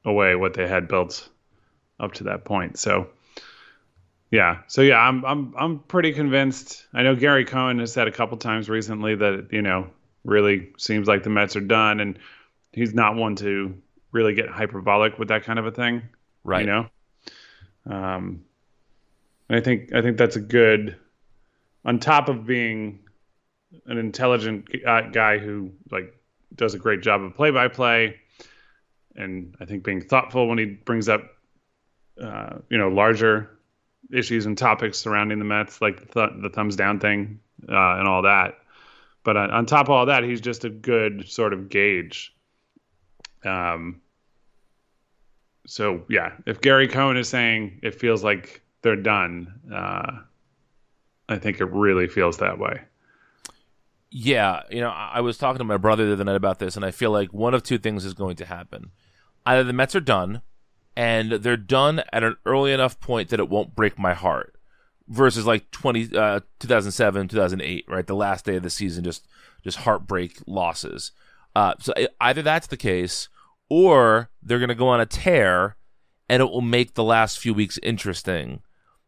away 0.05 0.35
what 0.35 0.53
they 0.53 0.67
had 0.67 0.87
built 0.87 1.29
up 1.99 2.13
to 2.13 2.25
that 2.25 2.45
point. 2.45 2.77
So 2.77 3.09
yeah, 4.31 4.61
so 4.67 4.81
yeah, 4.81 4.97
I'm 4.97 5.23
I'm 5.25 5.53
I'm 5.55 5.79
pretty 5.79 6.11
convinced. 6.13 6.87
I 6.93 7.03
know 7.03 7.15
Gary 7.15 7.45
Cohen 7.45 7.77
has 7.79 7.93
said 7.93 8.07
a 8.07 8.11
couple 8.11 8.37
times 8.37 8.67
recently 8.67 9.15
that 9.15 9.49
you 9.51 9.61
know 9.61 9.91
really 10.23 10.71
seems 10.77 11.07
like 11.07 11.21
the 11.21 11.29
Mets 11.29 11.55
are 11.55 11.61
done, 11.61 11.99
and 11.99 12.17
he's 12.71 12.95
not 12.95 13.15
one 13.15 13.35
to 13.37 13.75
really 14.11 14.33
get 14.33 14.49
hyperbolic 14.49 15.19
with 15.19 15.27
that 15.27 15.43
kind 15.43 15.59
of 15.59 15.67
a 15.67 15.71
thing, 15.71 16.01
right? 16.43 16.61
You 16.61 16.65
know, 16.65 16.89
um, 17.85 18.45
I 19.49 19.59
think 19.59 19.93
I 19.93 20.01
think 20.01 20.17
that's 20.17 20.35
a 20.35 20.41
good. 20.41 20.97
On 21.85 21.99
top 21.99 22.29
of 22.29 22.45
being 22.45 22.99
an 23.85 23.97
intelligent 23.97 24.69
guy 24.83 25.37
who 25.37 25.71
like 25.91 26.13
does 26.55 26.73
a 26.73 26.79
great 26.79 27.01
job 27.01 27.21
of 27.21 27.35
play 27.35 27.51
by 27.51 27.67
play, 27.67 28.15
and 29.15 29.55
I 29.59 29.65
think 29.65 29.83
being 29.83 30.01
thoughtful 30.01 30.47
when 30.47 30.57
he 30.57 30.65
brings 30.65 31.09
up, 31.09 31.23
uh, 32.21 32.57
you 32.69 32.77
know, 32.77 32.89
larger 32.89 33.57
issues 34.11 34.45
and 34.45 34.57
topics 34.57 34.97
surrounding 34.97 35.39
the 35.39 35.45
Mets, 35.45 35.81
like 35.81 35.99
the, 35.99 36.27
th- 36.27 36.41
the 36.41 36.49
thumbs 36.49 36.75
down 36.75 36.99
thing 36.99 37.39
uh, 37.67 37.95
and 37.97 38.07
all 38.07 38.21
that. 38.23 38.59
But 39.23 39.37
on, 39.37 39.51
on, 39.51 39.65
top 39.65 39.87
of 39.87 39.91
all 39.91 40.05
that, 40.07 40.23
he's 40.23 40.41
just 40.41 40.65
a 40.65 40.69
good 40.69 41.27
sort 41.29 41.53
of 41.53 41.69
gauge. 41.69 42.33
Um. 43.43 44.01
So 45.65 46.03
yeah, 46.09 46.33
if 46.45 46.59
Gary 46.59 46.89
Cohen 46.89 47.15
is 47.17 47.29
saying 47.29 47.79
it 47.83 47.95
feels 47.95 48.23
like 48.23 48.61
they're 48.83 48.95
done, 48.95 49.53
uh, 49.73 50.19
I 51.27 51.37
think 51.37 51.59
it 51.59 51.65
really 51.65 52.07
feels 52.07 52.37
that 52.37 52.59
way. 52.59 52.81
Yeah, 54.11 54.61
you 54.69 54.79
know, 54.79 54.89
I 54.89 55.21
was 55.21 55.39
talking 55.39 55.57
to 55.57 55.63
my 55.63 55.77
brother 55.77 56.05
the 56.05 56.13
other 56.13 56.23
night 56.23 56.35
about 56.35 56.59
this, 56.59 56.75
and 56.75 56.85
I 56.85 56.91
feel 56.91 57.09
like 57.09 57.33
one 57.33 57.55
of 57.55 57.63
two 57.63 57.79
things 57.79 58.05
is 58.05 58.13
going 58.13 58.35
to 58.35 58.45
happen 58.45 58.91
either 59.45 59.63
the 59.63 59.73
Mets 59.73 59.95
are 59.95 59.99
done, 59.99 60.41
and 60.95 61.31
they're 61.31 61.57
done 61.57 62.03
at 62.13 62.23
an 62.23 62.37
early 62.45 62.71
enough 62.71 62.99
point 62.99 63.29
that 63.29 63.39
it 63.39 63.49
won't 63.49 63.75
break 63.75 63.97
my 63.99 64.13
heart, 64.13 64.55
versus 65.07 65.45
like 65.45 65.69
20, 65.71 66.15
uh, 66.15 66.39
2007, 66.59 67.27
2008, 67.27 67.85
right? 67.87 68.07
The 68.07 68.15
last 68.15 68.45
day 68.45 68.55
of 68.55 68.63
the 68.63 68.69
season, 68.69 69.03
just 69.03 69.27
just 69.63 69.79
heartbreak 69.79 70.39
losses. 70.45 71.11
Uh, 71.55 71.73
so 71.79 71.93
either 72.19 72.41
that's 72.41 72.67
the 72.67 72.77
case, 72.77 73.29
or 73.69 74.29
they're 74.41 74.59
going 74.59 74.69
to 74.69 74.75
go 74.75 74.89
on 74.89 74.99
a 74.99 75.05
tear, 75.05 75.77
and 76.29 76.41
it 76.41 76.49
will 76.49 76.61
make 76.61 76.93
the 76.93 77.03
last 77.03 77.39
few 77.39 77.53
weeks 77.53 77.79
interesting. 77.81 78.61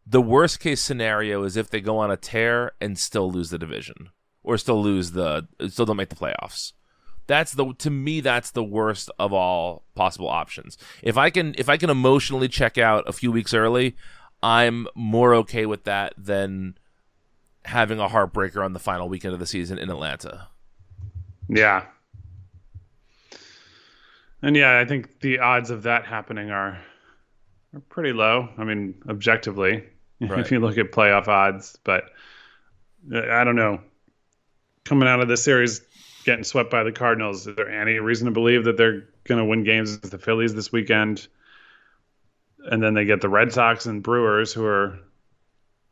The 0.06 0.22
worst 0.22 0.60
case 0.60 0.80
scenario 0.80 1.42
is 1.42 1.56
if 1.56 1.68
they 1.68 1.80
go 1.80 1.98
on 1.98 2.10
a 2.10 2.16
tear 2.16 2.72
and 2.80 2.98
still 2.98 3.30
lose 3.30 3.50
the 3.50 3.58
division, 3.58 4.10
or 4.44 4.56
still 4.56 4.80
lose 4.80 5.12
the, 5.12 5.48
still 5.68 5.84
don't 5.84 5.96
make 5.96 6.10
the 6.10 6.16
playoffs. 6.16 6.72
That's 7.26 7.52
the 7.52 7.74
to 7.78 7.90
me 7.90 8.20
that's 8.20 8.52
the 8.52 8.62
worst 8.62 9.10
of 9.18 9.32
all 9.32 9.84
possible 9.96 10.28
options. 10.28 10.78
If 11.02 11.18
I 11.18 11.30
can 11.30 11.56
if 11.58 11.68
I 11.68 11.76
can 11.76 11.90
emotionally 11.90 12.46
check 12.46 12.78
out 12.78 13.08
a 13.08 13.12
few 13.12 13.32
weeks 13.32 13.52
early, 13.52 13.96
I'm 14.44 14.86
more 14.94 15.34
okay 15.34 15.66
with 15.66 15.82
that 15.84 16.14
than 16.16 16.78
having 17.64 17.98
a 17.98 18.08
heartbreaker 18.08 18.64
on 18.64 18.74
the 18.74 18.78
final 18.78 19.08
weekend 19.08 19.34
of 19.34 19.40
the 19.40 19.46
season 19.46 19.76
in 19.76 19.90
Atlanta. 19.90 20.46
Yeah. 21.48 21.86
And 24.40 24.54
yeah, 24.54 24.78
I 24.78 24.84
think 24.84 25.20
the 25.20 25.40
odds 25.40 25.70
of 25.70 25.82
that 25.82 26.04
happening 26.04 26.52
are 26.52 26.78
are 27.74 27.80
pretty 27.88 28.12
low. 28.12 28.48
I 28.56 28.62
mean, 28.62 28.94
objectively, 29.08 29.82
right. 30.20 30.40
if 30.40 30.50
you 30.50 30.60
look 30.60 30.78
at 30.78 30.92
playoff 30.92 31.28
odds, 31.28 31.78
but 31.84 32.10
I 33.12 33.44
don't 33.44 33.56
know. 33.56 33.80
Coming 34.84 35.08
out 35.08 35.20
of 35.20 35.28
this 35.28 35.42
series, 35.42 35.80
getting 36.24 36.44
swept 36.44 36.70
by 36.70 36.84
the 36.84 36.92
Cardinals. 36.92 37.46
Is 37.46 37.56
there 37.56 37.68
any 37.68 37.98
reason 37.98 38.26
to 38.26 38.30
believe 38.30 38.64
that 38.64 38.76
they're 38.76 39.08
going 39.24 39.38
to 39.38 39.44
win 39.44 39.64
games 39.64 39.98
with 40.00 40.10
the 40.10 40.18
Phillies 40.18 40.54
this 40.54 40.70
weekend? 40.70 41.26
And 42.58 42.82
then 42.82 42.94
they 42.94 43.04
get 43.04 43.20
the 43.20 43.28
Red 43.28 43.52
Sox 43.52 43.86
and 43.86 44.02
Brewers, 44.02 44.52
who 44.52 44.64
are 44.64 44.98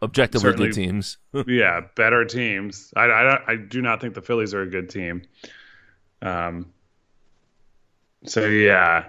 objectively 0.03 0.53
good 0.53 0.73
teams. 0.73 1.19
yeah, 1.47 1.83
better 1.97 2.25
teams. 2.25 2.93
I, 2.97 3.05
I, 3.05 3.53
I 3.53 3.57
do 3.57 3.83
not 3.83 4.01
think 4.01 4.15
the 4.15 4.23
Phillies 4.23 4.55
are 4.55 4.63
a 4.63 4.71
good 4.71 4.91
team. 4.91 5.23
Um. 6.23 6.73
So 8.27 8.47
yeah, 8.47 9.05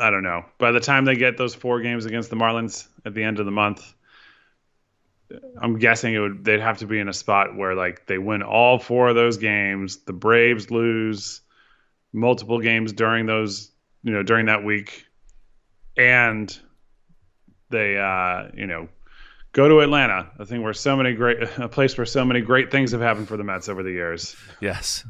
I 0.00 0.10
don't 0.10 0.22
know. 0.22 0.44
By 0.58 0.72
the 0.72 0.80
time 0.80 1.04
they 1.04 1.16
get 1.16 1.36
those 1.36 1.54
four 1.54 1.80
games 1.80 2.06
against 2.06 2.30
the 2.30 2.36
Marlins 2.36 2.88
at 3.04 3.14
the 3.14 3.22
end 3.22 3.38
of 3.38 3.44
the 3.44 3.52
month, 3.52 3.92
I'm 5.60 5.78
guessing 5.78 6.14
it 6.14 6.18
would 6.18 6.44
they'd 6.44 6.60
have 6.60 6.78
to 6.78 6.86
be 6.86 6.98
in 6.98 7.08
a 7.08 7.12
spot 7.12 7.56
where 7.56 7.74
like 7.74 8.06
they 8.06 8.18
win 8.18 8.42
all 8.42 8.78
four 8.78 9.08
of 9.08 9.14
those 9.14 9.36
games, 9.36 9.98
the 9.98 10.12
Braves 10.12 10.70
lose 10.70 11.42
multiple 12.12 12.60
games 12.60 12.92
during 12.92 13.26
those, 13.26 13.70
you 14.02 14.12
know, 14.12 14.22
during 14.22 14.46
that 14.46 14.64
week 14.64 15.06
and 15.96 16.58
they 17.68 17.96
uh, 17.96 18.48
you 18.54 18.66
know, 18.66 18.88
go 19.52 19.68
to 19.68 19.80
Atlanta, 19.80 20.30
a 20.38 20.46
thing 20.46 20.62
where 20.62 20.72
so 20.72 20.96
many 20.96 21.14
great 21.14 21.38
a 21.58 21.68
place 21.68 21.96
where 21.96 22.06
so 22.06 22.24
many 22.24 22.40
great 22.40 22.70
things 22.70 22.92
have 22.92 23.00
happened 23.00 23.28
for 23.28 23.36
the 23.36 23.44
Mets 23.44 23.68
over 23.68 23.82
the 23.82 23.92
years. 23.92 24.34
Yes. 24.60 25.04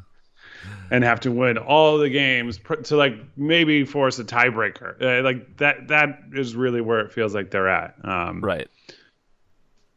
And 0.91 1.05
have 1.05 1.21
to 1.21 1.31
win 1.31 1.57
all 1.57 1.99
the 1.99 2.11
games 2.11 2.59
to 2.85 2.97
like 2.97 3.15
maybe 3.37 3.85
force 3.85 4.19
a 4.19 4.25
tiebreaker. 4.25 5.01
Uh, 5.01 5.23
like 5.23 5.57
that 5.59 5.89
that 5.89 6.21
is 6.33 6.57
really 6.57 6.81
where 6.81 7.01
it 7.01 7.13
feels 7.13 7.35
like 7.35 7.51
they're 7.51 7.69
at. 7.69 7.95
Um, 8.03 8.41
right. 8.41 8.69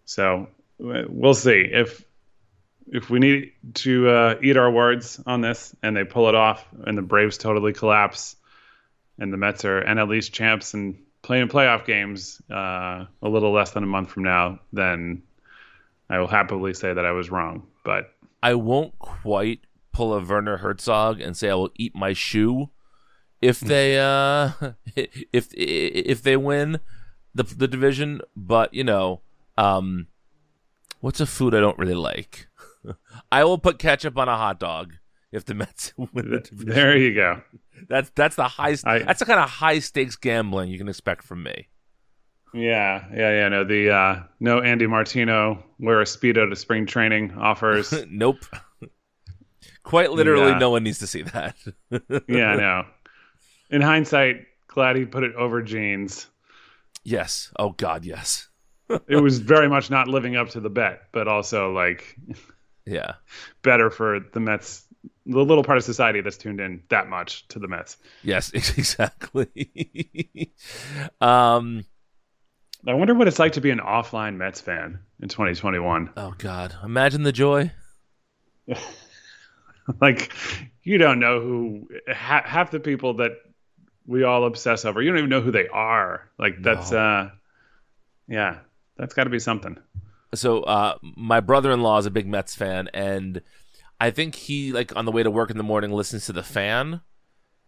So 0.05 0.49
we'll 0.77 1.33
see 1.33 1.67
if 1.71 2.05
if 2.91 3.09
we 3.09 3.19
need 3.19 3.53
to 3.73 4.09
uh, 4.09 4.35
eat 4.43 4.57
our 4.57 4.69
words 4.69 5.19
on 5.25 5.41
this 5.41 5.75
and 5.81 5.97
they 5.97 6.03
pull 6.03 6.29
it 6.29 6.35
off 6.35 6.63
and 6.85 6.97
the 6.97 7.01
Braves 7.01 7.37
totally 7.37 7.73
collapse 7.73 8.35
and 9.17 9.31
the 9.31 9.37
Mets 9.37 9.65
are 9.65 9.81
NL 9.81 10.15
East 10.15 10.33
champs 10.33 10.73
and 10.73 10.99
playing 11.23 11.47
playoff 11.47 11.85
games 11.85 12.41
uh, 12.51 13.05
a 13.21 13.29
little 13.29 13.51
less 13.51 13.71
than 13.71 13.83
a 13.83 13.87
month 13.87 14.11
from 14.11 14.23
now, 14.23 14.59
then 14.71 15.23
I 16.09 16.19
will 16.19 16.27
happily 16.27 16.73
say 16.73 16.93
that 16.93 17.05
I 17.05 17.11
was 17.11 17.31
wrong. 17.31 17.65
But 17.83 18.13
I 18.43 18.55
won't 18.55 18.97
quite 18.99 19.61
pull 19.93 20.13
a 20.13 20.23
Werner 20.23 20.57
Herzog 20.57 21.21
and 21.21 21.37
say 21.37 21.49
I 21.49 21.55
will 21.55 21.71
eat 21.75 21.95
my 21.95 22.13
shoe 22.13 22.69
if 23.41 23.59
they 23.59 23.99
uh, 24.01 24.51
if 24.95 25.53
if 25.53 26.21
they 26.21 26.35
win 26.35 26.79
the 27.33 27.43
the 27.43 27.67
division. 27.67 28.21
But 28.35 28.73
you 28.73 28.83
know 28.83 29.21
um, 29.57 30.07
what's 30.99 31.19
a 31.19 31.25
food 31.25 31.53
I 31.53 31.59
don't 31.59 31.77
really 31.77 31.95
like? 31.95 32.47
I 33.31 33.43
will 33.43 33.57
put 33.57 33.79
ketchup 33.79 34.17
on 34.17 34.27
a 34.27 34.35
hot 34.35 34.59
dog 34.59 34.93
if 35.31 35.45
the 35.45 35.53
Mets 35.53 35.93
win 35.97 36.31
the 36.31 36.39
division. 36.39 36.69
There 36.69 36.97
you 36.97 37.13
go. 37.13 37.41
That's 37.87 38.11
that's 38.15 38.35
the 38.35 38.47
high. 38.47 38.75
I, 38.83 38.99
that's 38.99 39.19
the 39.19 39.25
kind 39.25 39.39
of 39.39 39.49
high 39.49 39.79
stakes 39.79 40.15
gambling 40.15 40.69
you 40.69 40.77
can 40.77 40.87
expect 40.87 41.23
from 41.23 41.43
me. 41.43 41.69
Yeah, 42.53 43.05
yeah, 43.11 43.31
yeah. 43.31 43.49
No, 43.49 43.63
the 43.63 43.89
uh, 43.89 44.23
no 44.39 44.61
Andy 44.61 44.85
Martino 44.85 45.63
wear 45.79 46.01
a 46.01 46.05
speedo 46.05 46.47
to 46.49 46.55
spring 46.55 46.85
training 46.85 47.33
offers. 47.37 47.93
nope. 48.09 48.45
Quite 49.83 50.11
literally, 50.11 50.51
yeah. 50.51 50.57
no 50.57 50.69
one 50.69 50.83
needs 50.83 50.99
to 50.99 51.07
see 51.07 51.23
that. 51.23 51.55
yeah, 52.27 52.51
I 52.51 52.55
know. 52.55 52.85
In 53.69 53.81
hindsight, 53.81 54.45
glad 54.67 54.95
he 54.95 55.05
put 55.05 55.23
it 55.23 55.35
over 55.35 55.61
jeans. 55.61 56.27
Yes. 57.03 57.51
Oh 57.59 57.71
God, 57.71 58.05
yes 58.05 58.47
it 59.07 59.21
was 59.21 59.39
very 59.39 59.67
much 59.69 59.89
not 59.89 60.07
living 60.07 60.35
up 60.35 60.49
to 60.49 60.59
the 60.59 60.69
bet, 60.69 61.03
but 61.11 61.27
also 61.27 61.71
like, 61.71 62.17
yeah, 62.85 63.13
better 63.61 63.89
for 63.89 64.19
the 64.33 64.39
Mets, 64.39 64.85
the 65.25 65.43
little 65.43 65.63
part 65.63 65.77
of 65.77 65.83
society 65.83 66.21
that's 66.21 66.37
tuned 66.37 66.59
in 66.59 66.83
that 66.89 67.07
much 67.07 67.47
to 67.49 67.59
the 67.59 67.67
Mets. 67.67 67.97
Yes, 68.23 68.51
exactly. 68.53 70.51
um, 71.21 71.85
I 72.85 72.93
wonder 72.93 73.13
what 73.13 73.27
it's 73.27 73.39
like 73.39 73.53
to 73.53 73.61
be 73.61 73.71
an 73.71 73.79
offline 73.79 74.35
Mets 74.35 74.61
fan 74.61 74.99
in 75.21 75.29
2021. 75.29 76.11
Oh 76.17 76.33
God, 76.37 76.75
imagine 76.83 77.23
the 77.23 77.31
joy. 77.31 77.71
like, 80.01 80.33
you 80.83 80.97
don't 80.97 81.19
know 81.19 81.39
who 81.39 81.87
ha- 82.07 82.43
half 82.45 82.71
the 82.71 82.79
people 82.79 83.15
that 83.15 83.31
we 84.05 84.23
all 84.23 84.45
obsess 84.45 84.85
over. 84.85 85.01
You 85.01 85.09
don't 85.09 85.19
even 85.19 85.29
know 85.29 85.41
who 85.41 85.51
they 85.51 85.67
are. 85.67 86.29
Like 86.37 86.61
that's 86.61 86.91
no. 86.91 86.97
uh, 86.97 87.29
yeah, 88.27 88.59
that's 88.97 89.13
got 89.13 89.25
to 89.25 89.29
be 89.29 89.39
something. 89.39 89.77
So 90.33 90.63
uh, 90.63 90.97
my 91.01 91.39
brother-in-law 91.39 91.99
is 91.99 92.05
a 92.05 92.11
big 92.11 92.27
Mets 92.27 92.55
fan, 92.55 92.89
and 92.93 93.41
I 93.99 94.11
think 94.11 94.35
he 94.35 94.71
like 94.71 94.95
on 94.95 95.05
the 95.05 95.11
way 95.11 95.23
to 95.23 95.31
work 95.31 95.51
in 95.51 95.57
the 95.57 95.63
morning 95.63 95.91
listens 95.91 96.25
to 96.25 96.33
the 96.33 96.43
fan, 96.43 97.01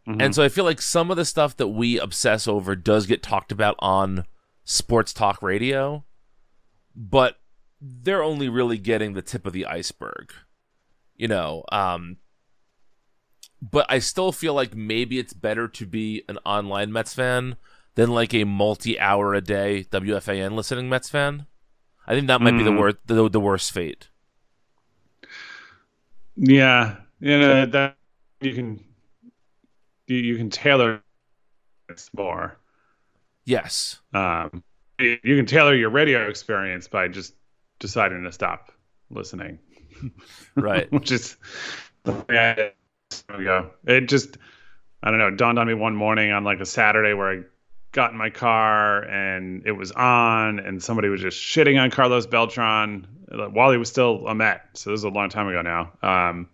Mhm. 0.08 0.22
And 0.22 0.36
so 0.36 0.44
I 0.44 0.50
feel 0.50 0.66
like 0.66 0.82
some 0.82 1.10
of 1.10 1.18
the 1.18 1.26
stuff 1.26 1.58
that 1.58 1.70
we 1.70 2.00
obsess 2.00 2.48
over 2.48 2.76
does 2.76 3.06
get 3.08 3.24
talked 3.24 3.52
about 3.52 3.76
on 3.80 4.26
sports 4.64 5.14
talk 5.14 5.42
radio, 5.42 6.06
but 6.96 7.38
they're 7.82 8.24
only 8.24 8.48
really 8.48 8.78
getting 8.78 9.14
the 9.14 9.22
tip 9.22 9.46
of 9.46 9.54
the 9.54 9.66
iceberg. 9.66 10.32
You 11.18 11.28
know, 11.28 11.64
um 11.72 12.18
but 13.62 13.86
I 13.90 14.00
still 14.00 14.32
feel 14.32 14.54
like 14.54 14.76
maybe 14.76 15.20
it's 15.20 15.34
better 15.34 15.68
to 15.68 15.86
be 15.86 16.24
an 16.30 16.38
online 16.46 16.92
Mets 16.92 17.14
fan 17.14 17.56
than 17.96 18.10
like 18.12 18.34
a 18.34 18.44
multi-hour 18.44 19.34
a 19.34 19.42
day 19.42 19.84
WFAN 19.84 20.56
listening 20.56 20.90
Mets 20.90 21.10
fan. 21.10 21.46
I 22.08 22.16
think 22.16 22.28
that 22.28 22.42
might 22.42 22.58
be 22.58 22.64
the 22.64 22.72
Mhm. 22.72 22.80
worst 22.80 22.98
the, 23.08 23.30
the 23.30 23.40
worst 23.42 23.72
fate. 23.72 24.10
Yeah, 26.38 26.98
you 27.20 27.38
know 27.38 27.66
that 27.66 27.98
you 28.42 28.54
can 28.54 28.84
you, 30.08 30.18
you 30.18 30.38
can 30.38 30.50
tailor 30.50 31.02
it 31.90 32.10
more. 32.16 32.60
Yes. 33.46 34.00
Um, 34.14 34.64
you 35.00 35.18
can 35.24 35.46
tailor 35.46 35.76
your 35.76 35.90
radio 35.90 36.28
experience 36.30 36.88
by 36.88 37.08
just 37.08 37.36
deciding 37.80 38.24
to 38.24 38.32
stop 38.32 38.72
listening, 39.10 39.60
Right. 40.56 40.92
which 40.92 41.12
is 41.12 41.38
yeah. 42.30 42.70
Go. 43.28 43.72
It 43.86 44.08
just 44.08 44.38
I 45.04 45.12
don't 45.12 45.20
know. 45.20 45.32
Dawned 45.32 45.60
on 45.60 45.68
me 45.68 45.74
one 45.74 45.96
morning 45.96 46.32
on 46.32 46.44
like 46.44 46.60
a 46.60 46.66
Saturday 46.66 47.14
where 47.14 47.32
I 47.32 47.44
got 47.92 48.12
in 48.12 48.18
my 48.18 48.30
car 48.30 49.04
and 49.04 49.66
it 49.66 49.72
was 49.72 49.92
on, 49.92 50.60
and 50.60 50.84
somebody 50.84 51.10
was 51.10 51.22
just 51.22 51.42
shitting 51.42 51.82
on 51.82 51.92
Carlos 51.92 52.28
Beltran 52.28 53.08
uh, 53.32 53.46
while 53.48 53.72
he 53.72 53.78
was 53.78 53.90
still 53.90 54.28
a 54.28 54.36
Met. 54.36 54.62
So 54.74 54.92
this 54.92 55.00
is 55.00 55.04
a 55.04 55.10
long 55.10 55.30
time 55.30 55.48
ago 55.48 55.62
now. 55.62 55.92
Um, 56.02 56.50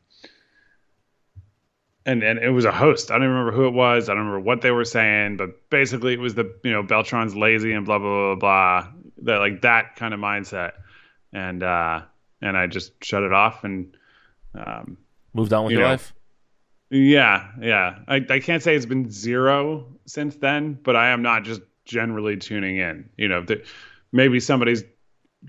and 2.06 2.24
and 2.24 2.40
it 2.40 2.50
was 2.50 2.66
a 2.66 2.72
host. 2.72 3.12
I 3.12 3.18
don't 3.18 3.28
remember 3.28 3.52
who 3.52 3.68
it 3.68 3.74
was. 3.74 4.10
I 4.10 4.14
don't 4.14 4.26
remember 4.26 4.40
what 4.40 4.62
they 4.62 4.72
were 4.72 4.86
saying, 4.86 5.38
but 5.38 5.70
basically 5.70 6.14
it 6.14 6.20
was 6.20 6.36
the 6.36 6.54
you 6.64 6.72
know 6.72 6.84
Beltran's 6.84 7.36
lazy 7.36 7.74
and 7.74 7.86
blah 7.86 8.00
blah 8.00 8.36
blah 8.36 8.36
blah. 8.36 8.92
That 9.24 9.38
like 9.38 9.62
that 9.62 9.96
kind 9.96 10.14
of 10.14 10.20
mindset, 10.20 10.74
and 11.32 11.62
uh, 11.62 12.02
and 12.42 12.58
I 12.58 12.68
just 12.68 12.92
shut 13.04 13.24
it 13.24 13.34
off 13.34 13.64
and 13.64 13.96
um, 14.56 14.98
Moved 15.34 15.54
on 15.54 15.66
with 15.66 15.72
You 15.72 15.78
your 15.80 15.88
know, 15.88 15.92
life. 15.94 16.14
yeah, 16.90 17.48
yeah. 17.62 18.00
I, 18.08 18.26
I 18.30 18.40
can't 18.40 18.62
say 18.62 18.76
it's 18.76 18.86
been 18.86 19.10
zero 19.10 19.86
since 20.06 20.36
then, 20.36 20.74
but 20.84 20.96
I 20.96 21.10
am 21.10 21.22
not 21.22 21.44
just 21.44 21.62
generally 21.86 22.36
tuning 22.38 22.78
in. 22.78 23.10
You 23.18 23.28
know, 23.30 23.42
that 23.46 23.66
maybe 24.12 24.40
somebody's 24.40 24.84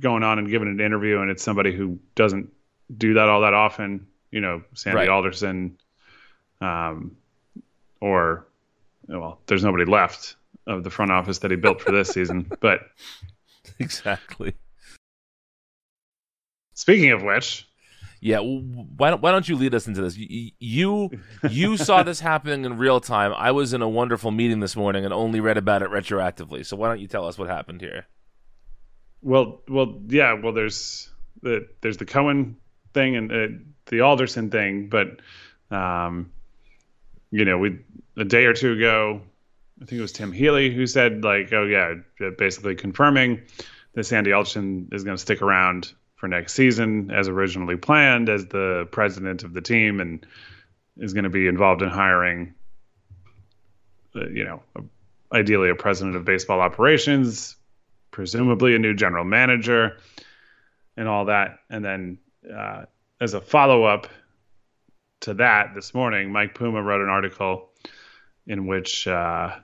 going 0.00 0.22
on 0.22 0.38
and 0.38 0.49
giving 0.49 0.68
an 0.68 0.80
interview, 0.80 1.18
and 1.20 1.30
it's 1.30 1.42
somebody 1.42 1.75
who 1.75 1.99
doesn't 2.14 2.50
do 2.96 3.14
that 3.14 3.28
all 3.28 3.40
that 3.40 3.54
often. 3.54 4.06
You 4.30 4.40
know, 4.40 4.62
Sandy 4.75 4.96
Right. 4.99 5.08
Alderson, 5.08 5.76
um, 6.61 7.16
or 8.00 8.46
well, 9.08 9.40
there's 9.46 9.64
nobody 9.64 9.84
left 9.84 10.37
of 10.68 10.84
the 10.84 10.90
front 10.90 11.11
office 11.11 11.38
that 11.38 11.50
he 11.50 11.56
built 11.56 11.80
for 11.80 11.90
this 11.90 12.08
season. 12.11 12.50
But 12.61 12.82
Exactly. 13.78 14.54
Speaking 16.74 17.10
of 17.12 17.22
which, 17.22 17.68
Yeah, 18.20 18.38
why 18.38 19.10
don't 19.10 19.20
why 19.22 19.30
don't 19.32 19.48
you 19.48 19.56
lead 19.56 19.74
us 19.74 19.86
into 19.86 20.00
this? 20.00 20.16
You 20.16 20.50
you, 20.58 21.10
you 21.50 21.76
saw 21.88 22.02
this 22.02 22.20
happening 22.20 22.64
in 22.64 22.78
real 22.78 23.00
time. 23.00 23.32
I 23.36 23.50
was 23.50 23.72
in 23.72 23.82
a 23.82 23.88
wonderful 23.88 24.30
meeting 24.30 24.60
this 24.60 24.76
morning 24.76 25.04
and 25.04 25.12
only 25.12 25.40
read 25.40 25.56
about 25.56 25.82
it 25.82 25.90
retroactively. 25.90 26.64
So 26.64 26.76
why 26.76 26.88
don't 26.88 27.00
you 27.00 27.08
tell 27.08 27.26
us 27.26 27.36
what 27.38 27.48
happened 27.48 27.80
here? 27.80 28.06
Well, 29.22 29.61
well, 29.68 30.00
yeah. 30.06 30.32
Well, 30.35 30.52
there's 30.52 31.11
the 31.42 31.68
there's 31.80 31.96
the 31.96 32.06
Cohen 32.06 32.56
thing 32.94 33.16
and 33.16 33.32
uh, 33.32 33.46
the 33.87 34.00
Alderson 34.00 34.50
thing, 34.50 34.88
but 34.88 35.20
um, 35.70 36.32
you 37.30 37.44
know, 37.44 37.58
we 37.58 37.78
a 38.16 38.24
day 38.24 38.44
or 38.44 38.54
two 38.54 38.72
ago, 38.72 39.20
I 39.80 39.85
think 39.85 39.98
it 39.98 40.02
was 40.02 40.12
Tim 40.12 40.32
Healey 40.32 40.72
who 40.72 40.87
said 40.87 41.24
like, 41.24 41.52
oh 41.52 41.64
yeah, 41.64 41.94
basically 42.38 42.74
confirming 42.74 43.42
that 43.94 44.04
Sandy 44.04 44.32
Alderson 44.32 44.88
is 44.92 45.04
going 45.04 45.16
to 45.16 45.20
stick 45.20 45.42
around 45.42 45.92
for 46.22 46.28
next 46.28 46.52
season 46.52 47.11
as 47.11 47.26
originally 47.26 47.76
planned 47.76 48.28
as 48.28 48.46
the 48.46 48.87
president 48.92 49.42
of 49.42 49.54
the 49.54 49.61
team 49.61 49.98
and 50.00 50.24
is 50.96 51.14
going 51.14 51.24
to 51.24 51.30
be 51.30 51.48
involved 51.48 51.82
in 51.82 51.88
hiring, 51.88 52.54
uh, 54.14 54.28
you 54.28 54.44
know, 54.44 54.62
ideally 55.32 55.68
a 55.68 55.74
president 55.74 56.14
of 56.14 56.24
baseball 56.24 56.61
operations, 56.61 57.56
presumably 58.12 58.76
a 58.76 58.78
new 58.78 58.94
general 58.94 59.24
manager, 59.24 59.96
and 60.96 61.08
all 61.08 61.24
that. 61.24 61.58
And 61.68 61.85
then 61.85 62.18
uh, 62.56 62.85
as 63.20 63.35
a 63.35 63.40
follow 63.40 63.82
up 63.82 64.06
to 65.22 65.35
that, 65.35 65.74
this 65.74 65.92
morning, 65.92 66.30
Mike 66.30 66.54
Puma 66.54 66.80
wrote 66.80 67.02
an 67.02 67.08
article 67.08 67.70
in 68.46 68.68
which 68.68 69.08
uh, 69.08 69.56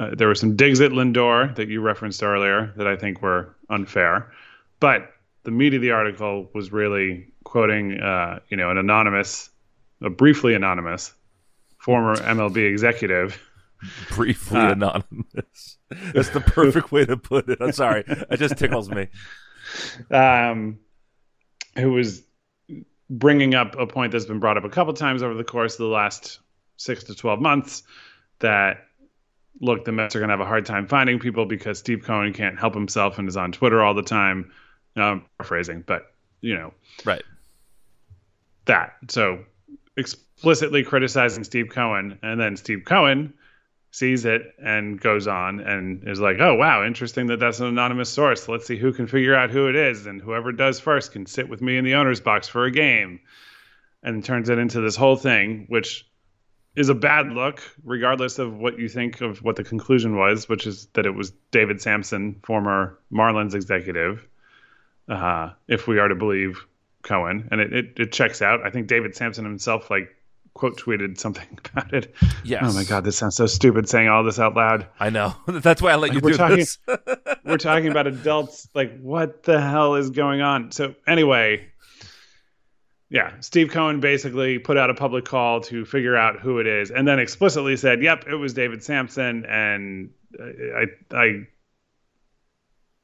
uh, 0.00 0.10
there 0.16 0.26
were 0.26 0.34
some 0.34 0.56
digs 0.56 0.80
at 0.80 0.90
Lindor 0.90 1.54
that 1.54 1.68
you 1.68 1.80
referenced 1.80 2.24
earlier 2.24 2.72
that 2.78 2.88
I 2.88 2.96
think 2.96 3.22
were 3.22 3.54
unfair, 3.70 4.32
but 4.80 5.12
the 5.44 5.50
meat 5.50 5.74
of 5.74 5.82
the 5.82 5.90
article 5.92 6.50
was 6.54 6.72
really 6.72 7.28
quoting, 7.44 8.00
uh, 8.00 8.40
you 8.48 8.56
know, 8.56 8.70
an 8.70 8.78
anonymous, 8.78 9.50
a 10.02 10.10
briefly 10.10 10.54
anonymous 10.54 11.12
former 11.78 12.16
MLB 12.16 12.68
executive 12.70 13.40
Briefly 14.10 14.58
Uh, 14.58 14.72
anonymous. 14.72 15.78
That's 16.14 16.30
the 16.30 16.40
perfect 16.40 16.90
way 16.92 17.04
to 17.04 17.16
put 17.16 17.48
it. 17.48 17.58
I'm 17.60 17.72
sorry. 17.72 18.04
It 18.06 18.38
just 18.38 18.56
tickles 18.56 18.88
me. 18.90 19.08
um, 20.10 20.78
who 21.76 21.92
was 21.92 22.22
bringing 23.10 23.54
up 23.54 23.76
a 23.78 23.86
point 23.86 24.12
that's 24.12 24.24
been 24.24 24.40
brought 24.40 24.56
up 24.56 24.64
a 24.64 24.70
couple 24.70 24.92
times 24.94 25.22
over 25.22 25.34
the 25.34 25.44
course 25.44 25.74
of 25.74 25.78
the 25.78 25.86
last 25.86 26.40
six 26.76 27.04
to 27.04 27.14
12 27.14 27.40
months 27.40 27.82
that, 28.38 28.86
look, 29.60 29.84
the 29.84 29.92
Mets 29.92 30.16
are 30.16 30.20
going 30.20 30.28
to 30.28 30.32
have 30.32 30.40
a 30.40 30.46
hard 30.46 30.64
time 30.66 30.86
finding 30.86 31.18
people 31.18 31.44
because 31.46 31.78
Steve 31.78 32.02
Cohen 32.04 32.32
can't 32.32 32.58
help 32.58 32.74
himself 32.74 33.18
and 33.18 33.28
is 33.28 33.36
on 33.36 33.52
Twitter 33.52 33.82
all 33.82 33.94
the 33.94 34.02
time. 34.02 34.50
Now, 34.96 35.10
I'm 35.10 35.24
paraphrasing, 35.38 35.82
but, 35.86 36.14
you 36.40 36.54
know, 36.54 36.72
Right. 37.04 37.22
that. 38.66 38.94
So 39.08 39.44
explicitly 39.96 40.82
criticizing 40.82 41.44
Steve 41.44 41.68
Cohen, 41.70 42.18
and 42.22 42.40
then 42.40 42.56
Steve 42.56 42.84
Cohen 42.84 43.34
sees 43.90 44.24
it 44.24 44.54
and 44.60 45.00
goes 45.00 45.28
on 45.28 45.60
and 45.60 46.08
is 46.08 46.20
like, 46.20 46.38
"Oh 46.40 46.54
wow, 46.54 46.84
interesting 46.84 47.26
that 47.26 47.38
that's 47.38 47.60
an 47.60 47.66
anonymous 47.66 48.10
source. 48.10 48.48
Let's 48.48 48.66
see 48.66 48.76
who 48.76 48.92
can 48.92 49.06
figure 49.06 49.36
out 49.36 49.50
who 49.50 49.68
it 49.68 49.76
is, 49.76 50.06
and 50.06 50.20
whoever 50.20 50.50
does 50.50 50.80
first 50.80 51.12
can 51.12 51.26
sit 51.26 51.48
with 51.48 51.62
me 51.62 51.76
in 51.76 51.84
the 51.84 51.94
owner's 51.94 52.20
box 52.20 52.48
for 52.48 52.64
a 52.64 52.70
game." 52.72 53.20
And 54.02 54.24
turns 54.24 54.48
it 54.48 54.58
into 54.58 54.80
this 54.80 54.96
whole 54.96 55.16
thing, 55.16 55.66
which 55.68 56.04
is 56.74 56.88
a 56.88 56.94
bad 56.94 57.30
look, 57.32 57.62
regardless 57.84 58.40
of 58.40 58.56
what 58.58 58.78
you 58.78 58.88
think 58.88 59.20
of 59.20 59.42
what 59.42 59.54
the 59.56 59.62
conclusion 59.64 60.16
was, 60.16 60.48
which 60.48 60.66
is 60.66 60.86
that 60.94 61.06
it 61.06 61.14
was 61.14 61.30
David 61.52 61.80
Samson, 61.80 62.40
former 62.42 62.98
Marlins 63.12 63.54
executive, 63.54 64.26
uh, 65.08 65.50
if 65.68 65.86
we 65.86 65.98
are 65.98 66.08
to 66.08 66.14
believe 66.14 66.64
Cohen, 67.02 67.48
and 67.50 67.60
it, 67.60 67.72
it, 67.72 67.86
it 67.98 68.12
checks 68.12 68.40
out. 68.42 68.64
I 68.64 68.70
think 68.70 68.86
David 68.86 69.14
Samson 69.14 69.44
himself 69.44 69.90
like 69.90 70.14
quote 70.54 70.78
tweeted 70.78 71.18
something 71.18 71.58
about 71.72 71.92
it. 71.92 72.14
Yes. 72.44 72.62
Oh 72.64 72.72
my 72.72 72.84
god, 72.84 73.04
this 73.04 73.16
sounds 73.18 73.36
so 73.36 73.46
stupid 73.46 73.88
saying 73.88 74.08
all 74.08 74.24
this 74.24 74.38
out 74.38 74.54
loud. 74.54 74.86
I 75.00 75.10
know. 75.10 75.34
That's 75.46 75.82
why 75.82 75.92
I 75.92 75.96
let 75.96 76.14
you 76.14 76.20
We're 76.20 76.30
do 76.32 76.36
talking- 76.36 76.56
this. 76.58 76.78
We're 77.44 77.58
talking 77.58 77.88
about 77.88 78.06
adults. 78.06 78.68
Like, 78.74 78.98
what 79.00 79.42
the 79.42 79.60
hell 79.60 79.96
is 79.96 80.08
going 80.10 80.40
on? 80.40 80.72
So 80.72 80.94
anyway, 81.06 81.66
yeah, 83.10 83.32
Steve 83.40 83.70
Cohen 83.70 84.00
basically 84.00 84.58
put 84.58 84.78
out 84.78 84.88
a 84.88 84.94
public 84.94 85.26
call 85.26 85.60
to 85.62 85.84
figure 85.84 86.16
out 86.16 86.40
who 86.40 86.58
it 86.58 86.66
is, 86.66 86.90
and 86.90 87.06
then 87.06 87.18
explicitly 87.18 87.76
said, 87.76 88.02
"Yep, 88.02 88.24
it 88.28 88.36
was 88.36 88.54
David 88.54 88.82
Samson." 88.82 89.44
And 89.44 90.10
I, 90.40 90.86
I, 91.12 91.46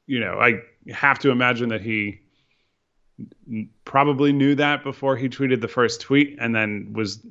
you 0.06 0.20
know, 0.20 0.38
I 0.40 0.62
have 0.88 1.18
to 1.20 1.30
imagine 1.30 1.68
that 1.70 1.82
he 1.82 2.20
probably 3.84 4.32
knew 4.32 4.54
that 4.54 4.82
before 4.82 5.16
he 5.16 5.28
tweeted 5.28 5.60
the 5.60 5.68
first 5.68 6.00
tweet, 6.00 6.38
and 6.40 6.54
then 6.54 6.92
was 6.94 7.24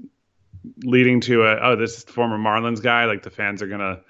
leading 0.83 1.21
to 1.21 1.43
a, 1.43 1.59
oh, 1.61 1.75
this 1.75 1.97
is 1.97 2.03
the 2.03 2.11
former 2.11 2.37
Marlins 2.37 2.81
guy. 2.81 3.05
Like 3.05 3.23
the 3.23 3.29
fans 3.29 3.61
are 3.61 3.67
gonna 3.67 4.01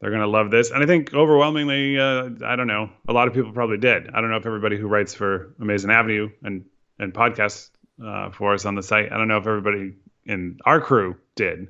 they're 0.00 0.10
gonna 0.10 0.26
love 0.26 0.50
this. 0.50 0.70
And 0.70 0.82
I 0.82 0.86
think 0.86 1.12
overwhelmingly, 1.14 1.98
uh, 1.98 2.30
I 2.44 2.56
don't 2.56 2.66
know, 2.66 2.90
a 3.08 3.12
lot 3.12 3.28
of 3.28 3.34
people 3.34 3.52
probably 3.52 3.78
did. 3.78 4.08
I 4.10 4.20
don't 4.20 4.30
know 4.30 4.36
if 4.36 4.46
everybody 4.46 4.78
who 4.78 4.88
writes 4.88 5.14
for 5.14 5.54
Amazing 5.60 5.90
Avenue 5.90 6.30
and 6.42 6.64
and 6.98 7.12
podcasts 7.12 7.70
uh, 8.04 8.30
for 8.30 8.54
us 8.54 8.64
on 8.64 8.74
the 8.74 8.82
site, 8.82 9.12
I 9.12 9.16
don't 9.16 9.28
know 9.28 9.38
if 9.38 9.46
everybody 9.46 9.94
in 10.24 10.58
our 10.64 10.80
crew 10.80 11.16
did, 11.34 11.68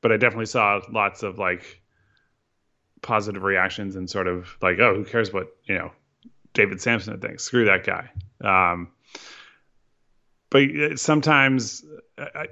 but 0.00 0.12
I 0.12 0.16
definitely 0.16 0.46
saw 0.46 0.80
lots 0.90 1.22
of 1.22 1.38
like 1.38 1.82
positive 3.02 3.42
reactions 3.42 3.96
and 3.96 4.08
sort 4.08 4.26
of 4.26 4.56
like, 4.60 4.78
oh, 4.78 4.94
who 4.94 5.04
cares 5.04 5.32
what 5.32 5.48
you 5.64 5.74
know 5.74 5.92
David 6.52 6.80
Samson 6.80 7.18
thinks? 7.20 7.44
Screw 7.44 7.66
that 7.66 7.84
guy. 7.84 8.10
Um, 8.40 8.88
but 10.50 10.98
sometimes 10.98 11.84
I, 12.18 12.46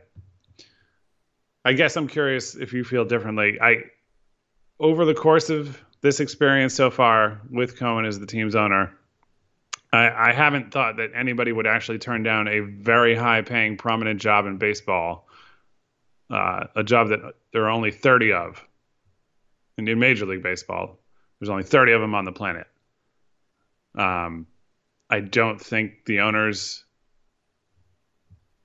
I 1.64 1.72
guess 1.72 1.96
I'm 1.96 2.08
curious 2.08 2.54
if 2.54 2.72
you 2.72 2.84
feel 2.84 3.04
differently. 3.04 3.58
I 3.60 3.84
over 4.80 5.04
the 5.04 5.14
course 5.14 5.50
of 5.50 5.82
this 6.00 6.20
experience 6.20 6.74
so 6.74 6.90
far 6.90 7.40
with 7.50 7.76
Cohen 7.76 8.04
as 8.04 8.20
the 8.20 8.26
team's 8.26 8.54
owner, 8.54 8.92
I, 9.92 10.30
I 10.30 10.32
haven't 10.32 10.70
thought 10.72 10.98
that 10.98 11.10
anybody 11.14 11.50
would 11.50 11.66
actually 11.66 11.98
turn 11.98 12.22
down 12.22 12.46
a 12.46 12.60
very 12.60 13.16
high 13.16 13.42
paying 13.42 13.76
prominent 13.76 14.20
job 14.20 14.46
in 14.46 14.58
baseball 14.58 15.28
uh, 16.30 16.64
a 16.76 16.84
job 16.84 17.08
that 17.08 17.20
there 17.52 17.64
are 17.64 17.70
only 17.70 17.90
30 17.90 18.32
of. 18.32 18.64
And 19.76 19.88
in 19.88 19.98
Major 19.98 20.26
League 20.26 20.42
Baseball, 20.42 20.98
there's 21.38 21.48
only 21.48 21.62
30 21.62 21.92
of 21.92 22.00
them 22.00 22.14
on 22.14 22.24
the 22.24 22.32
planet. 22.32 22.66
Um, 23.98 24.46
I 25.10 25.20
don't 25.20 25.60
think 25.60 26.04
the 26.06 26.20
owner's 26.20 26.84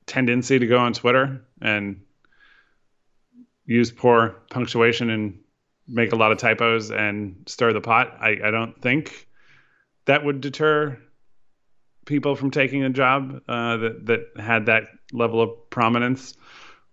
tendency 0.05 0.59
to 0.59 0.67
go 0.67 0.77
on 0.77 0.93
Twitter 0.93 1.41
and 1.61 2.01
use 3.65 3.91
poor 3.91 4.35
punctuation 4.49 5.09
and 5.09 5.39
make 5.87 6.11
a 6.11 6.15
lot 6.15 6.31
of 6.31 6.37
typos 6.37 6.91
and 6.91 7.43
stir 7.47 7.73
the 7.73 7.81
pot. 7.81 8.15
I, 8.19 8.37
I 8.43 8.51
don't 8.51 8.79
think 8.81 9.27
that 10.05 10.23
would 10.23 10.41
deter 10.41 10.99
people 12.05 12.35
from 12.35 12.51
taking 12.51 12.83
a 12.83 12.89
job 12.89 13.41
uh, 13.47 13.77
that 13.77 14.05
that 14.05 14.41
had 14.41 14.65
that 14.67 14.83
level 15.11 15.41
of 15.41 15.69
prominence. 15.69 16.35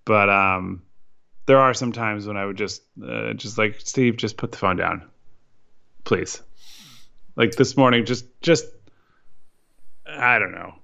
But 0.05 0.31
um, 0.31 0.83
there 1.46 1.59
are 1.59 1.74
some 1.74 1.92
times 1.92 2.26
when 2.26 2.37
I 2.37 2.46
would 2.46 2.57
just 2.57 2.83
uh, 3.05 3.33
just 3.35 3.59
like 3.59 3.81
Steve, 3.81 4.16
just 4.16 4.37
put 4.37 4.53
the 4.53 4.59
phone 4.59 4.76
down, 4.76 5.09
please. 6.05 6.42
Like 7.40 7.53
this 7.53 7.74
morning, 7.74 8.05
just 8.05 8.26
just 8.42 8.66
I 10.07 10.38
don't 10.38 10.53
know. 10.53 10.74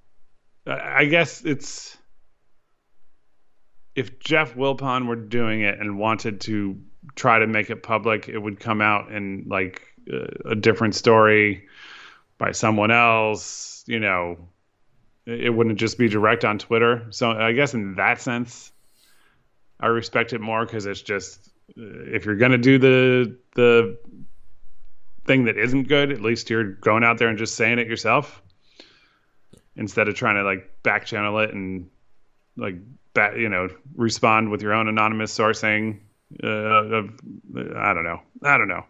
I 0.66 1.04
guess 1.04 1.44
it's 1.44 1.98
if 3.94 4.18
Jeff 4.20 4.54
Wilpon 4.54 5.06
were 5.06 5.16
doing 5.16 5.60
it 5.60 5.78
and 5.78 5.98
wanted 5.98 6.40
to 6.42 6.80
try 7.14 7.40
to 7.40 7.46
make 7.46 7.68
it 7.68 7.82
public, 7.82 8.30
it 8.30 8.38
would 8.38 8.58
come 8.58 8.80
out 8.80 9.12
in 9.12 9.44
like 9.48 9.82
a 10.46 10.54
different 10.54 10.94
story 10.94 11.68
by 12.38 12.52
someone 12.52 12.90
else. 12.90 13.84
You 13.86 14.00
know, 14.00 14.38
it 15.26 15.54
wouldn't 15.54 15.78
just 15.78 15.98
be 15.98 16.08
direct 16.08 16.46
on 16.46 16.58
Twitter. 16.58 17.06
So 17.10 17.32
I 17.32 17.52
guess 17.52 17.74
in 17.74 17.96
that 17.96 18.22
sense, 18.22 18.72
I 19.78 19.88
respect 19.88 20.32
it 20.32 20.40
more 20.40 20.64
because 20.64 20.86
it's 20.86 21.02
just 21.02 21.50
if 21.76 22.24
you're 22.24 22.36
gonna 22.36 22.56
do 22.56 22.78
the 22.78 23.36
the 23.56 23.98
thing 25.26 25.44
that 25.44 25.56
isn't 25.56 25.88
good, 25.88 26.12
at 26.12 26.22
least 26.22 26.50
you're 26.50 26.64
going 26.64 27.04
out 27.04 27.18
there 27.18 27.28
and 27.28 27.38
just 27.38 27.54
saying 27.54 27.78
it 27.78 27.86
yourself 27.86 28.42
instead 29.76 30.08
of 30.08 30.14
trying 30.14 30.36
to 30.36 30.42
like 30.42 30.82
back 30.82 31.06
channel 31.06 31.38
it 31.40 31.52
and 31.52 31.88
like 32.56 32.76
back, 33.14 33.36
you 33.36 33.48
know 33.48 33.68
respond 33.94 34.50
with 34.50 34.62
your 34.62 34.72
own 34.72 34.88
anonymous 34.88 35.36
sourcing. 35.36 36.00
Uh, 36.42 36.46
of 36.48 37.10
I 37.76 37.94
don't 37.94 38.04
know. 38.04 38.20
I 38.42 38.58
don't 38.58 38.68
know. 38.68 38.84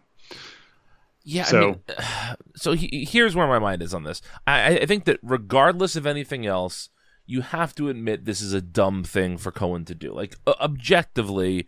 Yeah. 1.23 1.43
So, 1.43 1.59
I 1.59 1.65
mean, 1.65 2.37
so 2.55 2.71
he, 2.73 3.05
here's 3.09 3.35
where 3.35 3.47
my 3.47 3.59
mind 3.59 3.81
is 3.81 3.93
on 3.93 4.03
this. 4.03 4.21
I, 4.47 4.79
I 4.79 4.85
think 4.85 5.05
that 5.05 5.19
regardless 5.21 5.95
of 5.95 6.07
anything 6.07 6.45
else, 6.45 6.89
you 7.25 7.41
have 7.41 7.75
to 7.75 7.89
admit 7.89 8.23
this 8.23 8.39
is 8.39 8.53
a 8.53 8.61
dumb 8.61 9.03
thing 9.03 9.37
for 9.37 9.51
Cohen 9.51 9.83
to 9.85 9.93
do. 9.93 10.13
Like 10.13 10.35
objectively, 10.47 11.67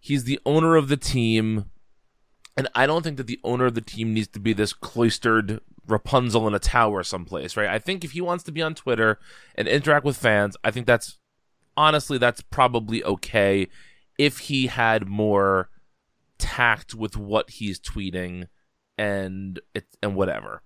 he's 0.00 0.24
the 0.24 0.40
owner 0.44 0.74
of 0.74 0.88
the 0.88 0.96
team, 0.96 1.66
and 2.56 2.68
I 2.74 2.86
don't 2.86 3.02
think 3.02 3.16
that 3.16 3.26
the 3.26 3.40
owner 3.44 3.66
of 3.66 3.74
the 3.74 3.80
team 3.80 4.12
needs 4.12 4.28
to 4.28 4.40
be 4.40 4.52
this 4.52 4.72
cloistered 4.72 5.60
Rapunzel 5.86 6.46
in 6.46 6.54
a 6.54 6.58
tower 6.58 7.02
someplace, 7.02 7.56
right? 7.56 7.68
I 7.68 7.78
think 7.78 8.04
if 8.04 8.12
he 8.12 8.20
wants 8.20 8.44
to 8.44 8.52
be 8.52 8.62
on 8.62 8.74
Twitter 8.74 9.18
and 9.54 9.66
interact 9.66 10.04
with 10.04 10.16
fans, 10.16 10.56
I 10.62 10.70
think 10.70 10.86
that's 10.86 11.18
honestly 11.76 12.18
that's 12.18 12.42
probably 12.42 13.02
okay 13.04 13.68
if 14.18 14.38
he 14.40 14.66
had 14.66 15.08
more 15.08 15.70
tact 16.38 16.94
with 16.94 17.16
what 17.16 17.50
he's 17.50 17.80
tweeting 17.80 18.48
and 18.98 19.60
it 19.74 19.86
and 20.02 20.14
whatever. 20.14 20.62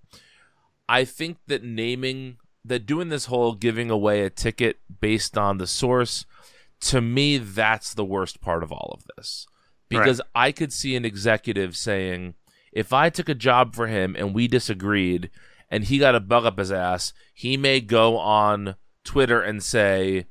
I 0.89 1.05
think 1.05 1.37
that 1.47 1.63
naming 1.63 2.37
that 2.65 2.85
doing 2.85 3.09
this 3.09 3.25
whole 3.25 3.53
giving 3.53 3.89
away 3.89 4.23
a 4.23 4.29
ticket 4.29 4.79
based 4.99 5.37
on 5.37 5.57
the 5.57 5.67
source 5.67 6.25
to 6.79 7.01
me 7.01 7.37
that's 7.37 7.93
the 7.93 8.05
worst 8.05 8.41
part 8.41 8.61
of 8.61 8.71
all 8.71 8.91
of 8.93 9.05
this 9.15 9.47
because 9.89 10.19
right. 10.19 10.47
I 10.47 10.51
could 10.51 10.73
see 10.73 10.95
an 10.95 11.05
executive 11.05 11.75
saying 11.75 12.35
if 12.71 12.93
I 12.93 13.09
took 13.09 13.29
a 13.29 13.35
job 13.35 13.75
for 13.75 13.87
him 13.87 14.15
and 14.17 14.33
we 14.33 14.47
disagreed 14.47 15.29
and 15.69 15.83
he 15.83 15.97
got 15.97 16.15
a 16.15 16.19
bug 16.19 16.45
up 16.45 16.59
his 16.59 16.71
ass, 16.71 17.13
he 17.33 17.57
may 17.57 17.81
go 17.81 18.17
on 18.17 18.75
Twitter 19.03 19.41
and 19.41 19.63
say, 19.63 20.27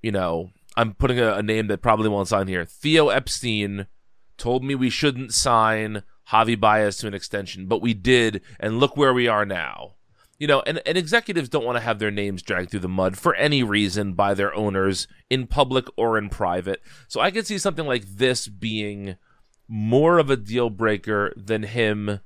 you 0.00 0.12
know, 0.12 0.50
I'm 0.76 0.94
putting 0.94 1.18
a, 1.18 1.34
a 1.34 1.42
name 1.42 1.66
that 1.68 1.82
probably 1.82 2.08
won't 2.08 2.28
sign 2.28 2.48
here. 2.48 2.64
Theo 2.64 3.08
Epstein 3.08 3.86
told 4.36 4.64
me 4.64 4.74
we 4.74 4.90
shouldn't 4.90 5.34
sign 5.34 6.02
Javi 6.30 6.58
Baez 6.58 6.96
to 6.98 7.06
an 7.06 7.14
extension, 7.14 7.66
but 7.66 7.82
we 7.82 7.94
did, 7.94 8.40
and 8.58 8.78
look 8.78 8.96
where 8.96 9.12
we 9.12 9.28
are 9.28 9.44
now. 9.44 9.94
You 10.42 10.48
know, 10.48 10.60
and, 10.66 10.82
and 10.84 10.98
executives 10.98 11.48
don't 11.48 11.64
want 11.64 11.76
to 11.76 11.84
have 11.84 12.00
their 12.00 12.10
names 12.10 12.42
dragged 12.42 12.72
through 12.72 12.80
the 12.80 12.88
mud 12.88 13.16
for 13.16 13.32
any 13.36 13.62
reason 13.62 14.14
by 14.14 14.34
their 14.34 14.52
owners 14.56 15.06
in 15.30 15.46
public 15.46 15.86
or 15.96 16.18
in 16.18 16.30
private. 16.30 16.82
So 17.06 17.20
I 17.20 17.30
could 17.30 17.46
see 17.46 17.58
something 17.58 17.86
like 17.86 18.04
this 18.04 18.48
being 18.48 19.14
more 19.68 20.18
of 20.18 20.30
a 20.30 20.36
deal 20.36 20.68
breaker 20.68 21.32
than 21.36 21.62
him 21.62 22.18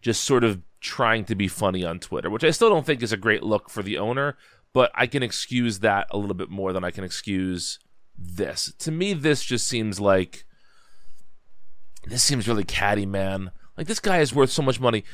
just 0.00 0.24
sort 0.24 0.44
of 0.44 0.62
trying 0.80 1.26
to 1.26 1.34
be 1.34 1.46
funny 1.46 1.84
on 1.84 1.98
Twitter, 1.98 2.30
which 2.30 2.42
I 2.42 2.52
still 2.52 2.70
don't 2.70 2.86
think 2.86 3.02
is 3.02 3.12
a 3.12 3.18
great 3.18 3.42
look 3.42 3.68
for 3.68 3.82
the 3.82 3.98
owner, 3.98 4.38
but 4.72 4.90
I 4.94 5.06
can 5.06 5.22
excuse 5.22 5.80
that 5.80 6.06
a 6.10 6.16
little 6.16 6.32
bit 6.32 6.48
more 6.48 6.72
than 6.72 6.84
I 6.84 6.90
can 6.90 7.04
excuse 7.04 7.78
this. 8.16 8.72
To 8.78 8.90
me, 8.90 9.12
this 9.12 9.44
just 9.44 9.68
seems 9.68 10.00
like 10.00 10.46
this 12.04 12.22
seems 12.22 12.48
really 12.48 12.64
catty, 12.64 13.04
man. 13.04 13.50
Like 13.76 13.86
this 13.86 14.00
guy 14.00 14.18
is 14.18 14.34
worth 14.34 14.50
so 14.50 14.62
much 14.62 14.80
money. 14.80 15.04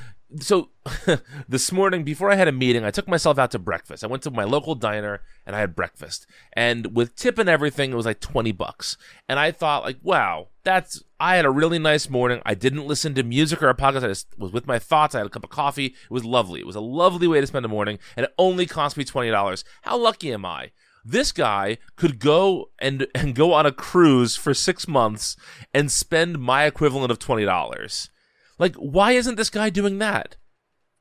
So 0.40 0.71
this 1.49 1.71
morning, 1.71 2.03
before 2.03 2.31
I 2.31 2.35
had 2.35 2.49
a 2.49 2.53
meeting, 2.53 2.85
I 2.85 2.90
took 2.90 3.07
myself 3.07 3.38
out 3.38 3.53
to 3.53 3.59
breakfast. 3.59 4.03
I 4.03 4.09
went 4.09 4.23
to 4.25 4.31
my 4.31 4.44
local 4.44 4.75
diner 4.75 5.23
and 5.47 5.55
I 5.55 5.61
had 5.61 5.77
breakfast. 5.77 6.27
And 6.53 6.94
with 6.97 7.14
tip 7.14 7.38
and 7.38 7.49
everything, 7.49 7.92
it 7.92 7.97
was 7.97 8.07
like 8.07 8.21
20 8.21 8.51
bucks. 8.53 8.97
And 9.29 9.38
I 9.38 9.53
thought, 9.53 9.85
like, 9.85 9.99
wow, 10.03 10.49
that's 10.64 11.03
I 11.21 11.37
had 11.37 11.44
a 11.44 11.51
really 11.51 11.79
nice 11.79 12.11
morning. 12.11 12.42
I 12.44 12.55
didn't 12.55 12.87
listen 12.87 13.14
to 13.14 13.23
music 13.23 13.62
or 13.62 13.68
a 13.68 13.75
podcast. 13.75 14.05
I 14.05 14.09
just 14.09 14.38
was 14.38 14.53
with 14.53 14.66
my 14.66 14.79
thoughts. 14.79 15.14
I 15.14 15.18
had 15.18 15.27
a 15.27 15.31
cup 15.31 15.44
of 15.44 15.51
coffee. 15.51 15.87
It 15.87 16.11
was 16.11 16.25
lovely. 16.25 16.61
It 16.61 16.66
was 16.66 16.77
a 16.77 16.81
lovely 16.81 17.27
way 17.27 17.40
to 17.40 17.47
spend 17.47 17.64
a 17.64 17.68
morning, 17.68 17.99
and 18.16 18.25
it 18.25 18.35
only 18.38 18.66
cost 18.66 18.97
me 18.97 19.05
twenty 19.05 19.31
dollars. 19.31 19.64
How 19.83 19.97
lucky 19.97 20.33
am 20.33 20.44
I? 20.44 20.71
This 21.05 21.33
guy 21.33 21.79
could 21.97 22.18
go 22.18 22.71
and 22.79 23.07
and 23.14 23.35
go 23.35 23.53
on 23.53 23.66
a 23.66 23.73
cruise 23.73 24.37
for 24.37 24.53
six 24.53 24.87
months 24.87 25.37
and 25.73 25.90
spend 25.90 26.38
my 26.38 26.66
equivalent 26.66 27.11
of 27.11 27.18
twenty 27.18 27.44
dollars. 27.44 28.11
Like, 28.59 28.75
why 28.77 29.12
isn't 29.12 29.37
this 29.37 29.51
guy 29.51 29.71
doing 29.71 29.99
that? 29.99 30.37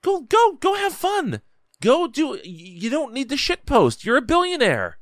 Go, 0.04 0.22
go, 0.22 0.54
go 0.54 0.76
have 0.76 0.94
fun. 0.94 1.42
Go 1.82 2.08
do. 2.08 2.40
You 2.44 2.90
don't 2.90 3.14
need 3.14 3.30
the 3.30 3.38
shit 3.38 3.66
post. 3.66 4.06
You're 4.06 4.18
a 4.18 4.22
billionaire. 4.22 4.98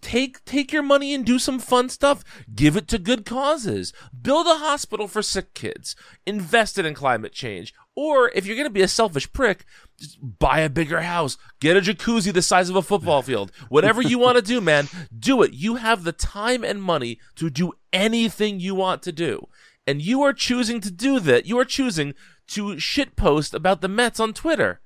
Take 0.00 0.44
take 0.44 0.72
your 0.72 0.82
money 0.82 1.12
and 1.12 1.24
do 1.24 1.38
some 1.38 1.58
fun 1.58 1.88
stuff. 1.88 2.22
Give 2.54 2.76
it 2.76 2.86
to 2.88 2.98
good 2.98 3.26
causes. 3.26 3.92
Build 4.18 4.46
a 4.46 4.56
hospital 4.56 5.08
for 5.08 5.22
sick 5.22 5.54
kids. 5.54 5.96
Invest 6.24 6.78
it 6.78 6.86
in 6.86 6.94
climate 6.94 7.32
change. 7.32 7.74
Or 7.94 8.30
if 8.30 8.46
you're 8.46 8.56
going 8.56 8.66
to 8.66 8.70
be 8.70 8.82
a 8.82 8.88
selfish 8.88 9.30
prick, 9.32 9.66
just 9.98 10.18
buy 10.22 10.60
a 10.60 10.70
bigger 10.70 11.02
house. 11.02 11.36
Get 11.60 11.76
a 11.76 11.80
jacuzzi 11.80 12.32
the 12.32 12.42
size 12.42 12.70
of 12.70 12.76
a 12.76 12.82
football 12.82 13.22
field. 13.22 13.52
Whatever 13.68 14.00
you 14.00 14.18
want 14.18 14.36
to 14.36 14.42
do, 14.42 14.60
man, 14.60 14.88
do 15.16 15.42
it. 15.42 15.52
You 15.52 15.76
have 15.76 16.04
the 16.04 16.12
time 16.12 16.64
and 16.64 16.82
money 16.82 17.18
to 17.36 17.50
do 17.50 17.72
anything 17.92 18.60
you 18.60 18.74
want 18.74 19.02
to 19.02 19.12
do 19.12 19.48
and 19.86 20.02
you 20.02 20.22
are 20.22 20.32
choosing 20.32 20.80
to 20.80 20.90
do 20.90 21.20
that. 21.20 21.46
You 21.46 21.58
are 21.58 21.64
choosing 21.64 22.14
to 22.48 22.76
shitpost 22.76 23.54
about 23.54 23.80
the 23.80 23.88
Mets 23.88 24.20
on 24.20 24.32
Twitter. 24.32 24.80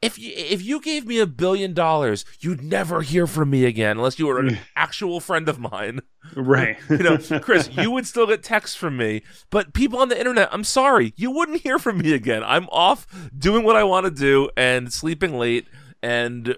If 0.00 0.16
you, 0.16 0.32
if 0.36 0.62
you 0.62 0.80
gave 0.80 1.06
me 1.06 1.18
a 1.18 1.26
billion 1.26 1.74
dollars, 1.74 2.24
you'd 2.38 2.62
never 2.62 3.02
hear 3.02 3.26
from 3.26 3.50
me 3.50 3.64
again 3.64 3.96
unless 3.96 4.18
you 4.18 4.28
were 4.28 4.38
an 4.38 4.58
actual 4.76 5.18
friend 5.18 5.48
of 5.48 5.58
mine. 5.58 6.00
Right. 6.36 6.78
you 6.90 6.98
know, 6.98 7.18
Chris, 7.42 7.68
you 7.72 7.90
would 7.90 8.06
still 8.06 8.26
get 8.26 8.44
texts 8.44 8.76
from 8.76 8.96
me, 8.96 9.22
but 9.50 9.74
people 9.74 9.98
on 9.98 10.08
the 10.08 10.18
internet, 10.18 10.50
I'm 10.52 10.62
sorry, 10.62 11.14
you 11.16 11.32
wouldn't 11.32 11.62
hear 11.62 11.80
from 11.80 11.98
me 11.98 12.12
again. 12.12 12.44
I'm 12.44 12.68
off 12.68 13.08
doing 13.36 13.64
what 13.64 13.74
I 13.74 13.82
want 13.82 14.04
to 14.04 14.12
do 14.12 14.50
and 14.56 14.92
sleeping 14.92 15.36
late 15.36 15.66
and 16.00 16.56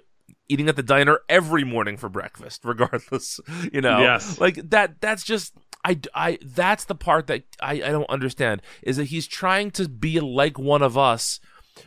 eating 0.50 0.68
at 0.68 0.76
the 0.76 0.83
diner 0.83 1.20
every 1.28 1.64
morning 1.64 1.96
for 1.96 2.11
breakfast, 2.11 2.62
regardless. 2.64 3.40
You 3.72 3.80
know, 3.80 4.00
yes. 4.00 4.38
like 4.38 4.56
that. 4.70 5.00
That's 5.00 5.24
just 5.24 5.54
I, 5.84 5.98
I 6.14 6.38
that's 6.44 6.84
the 6.84 6.94
part 6.94 7.26
that 7.28 7.44
I, 7.60 7.72
I 7.72 7.90
don't 7.90 8.10
understand 8.10 8.62
is 8.82 8.96
that 8.96 9.04
he's 9.04 9.26
trying 9.26 9.70
to 9.72 9.88
be 9.88 10.20
like 10.20 10.58
one 10.58 10.82
of 10.82 10.98
us, 10.98 11.40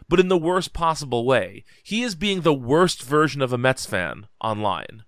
but 0.10 0.20
in 0.20 0.28
the 0.28 0.38
worst 0.38 0.74
possible 0.74 1.26
way. 1.26 1.64
He 1.84 2.04
is 2.04 2.16
being 2.16 2.42
the 2.42 2.54
worst 2.54 3.04
version 3.04 3.42
of 3.42 3.54
a 3.54 3.58
Mets 3.58 3.86
fan 3.86 4.28
online. 4.42 5.04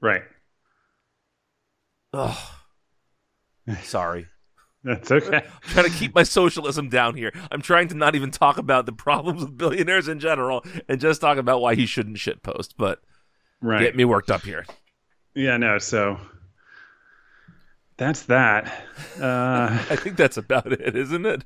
Right. 0.00 0.22
Ugh. 2.12 2.36
Sorry. 3.82 4.26
That's 4.84 5.10
okay. 5.10 5.36
I'm 5.36 5.70
trying 5.70 5.90
to 5.90 5.96
keep 5.96 6.14
my 6.14 6.24
socialism 6.24 6.90
down 6.90 7.14
here. 7.14 7.32
I'm 7.50 7.62
trying 7.62 7.88
to 7.88 7.94
not 7.94 8.14
even 8.14 8.30
talk 8.30 8.58
about 8.58 8.84
the 8.84 8.92
problems 8.92 9.40
with 9.42 9.56
billionaires 9.56 10.08
in 10.08 10.20
general 10.20 10.62
and 10.88 11.00
just 11.00 11.22
talk 11.22 11.38
about 11.38 11.62
why 11.62 11.74
he 11.74 11.86
shouldn't 11.86 12.18
shitpost, 12.18 12.74
but 12.76 13.00
right. 13.62 13.80
get 13.80 13.96
me 13.96 14.04
worked 14.04 14.30
up 14.30 14.42
here. 14.42 14.66
Yeah, 15.34 15.56
no, 15.56 15.78
so 15.78 16.20
that's 17.96 18.22
that. 18.22 18.66
Uh, 19.20 19.68
I 19.90 19.96
think 19.96 20.16
that's 20.16 20.36
about 20.36 20.72
it, 20.72 20.96
isn't 20.96 21.26
it? 21.26 21.44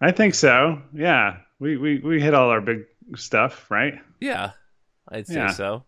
I 0.00 0.12
think 0.12 0.34
so. 0.34 0.80
Yeah, 0.94 1.38
we 1.58 1.76
we 1.76 1.98
we 1.98 2.20
hit 2.20 2.34
all 2.34 2.50
our 2.50 2.60
big 2.60 2.84
stuff, 3.16 3.70
right? 3.70 3.94
Yeah, 4.20 4.52
I'd 5.08 5.26
say 5.26 5.34
yeah. 5.34 5.52
so. 5.52 5.84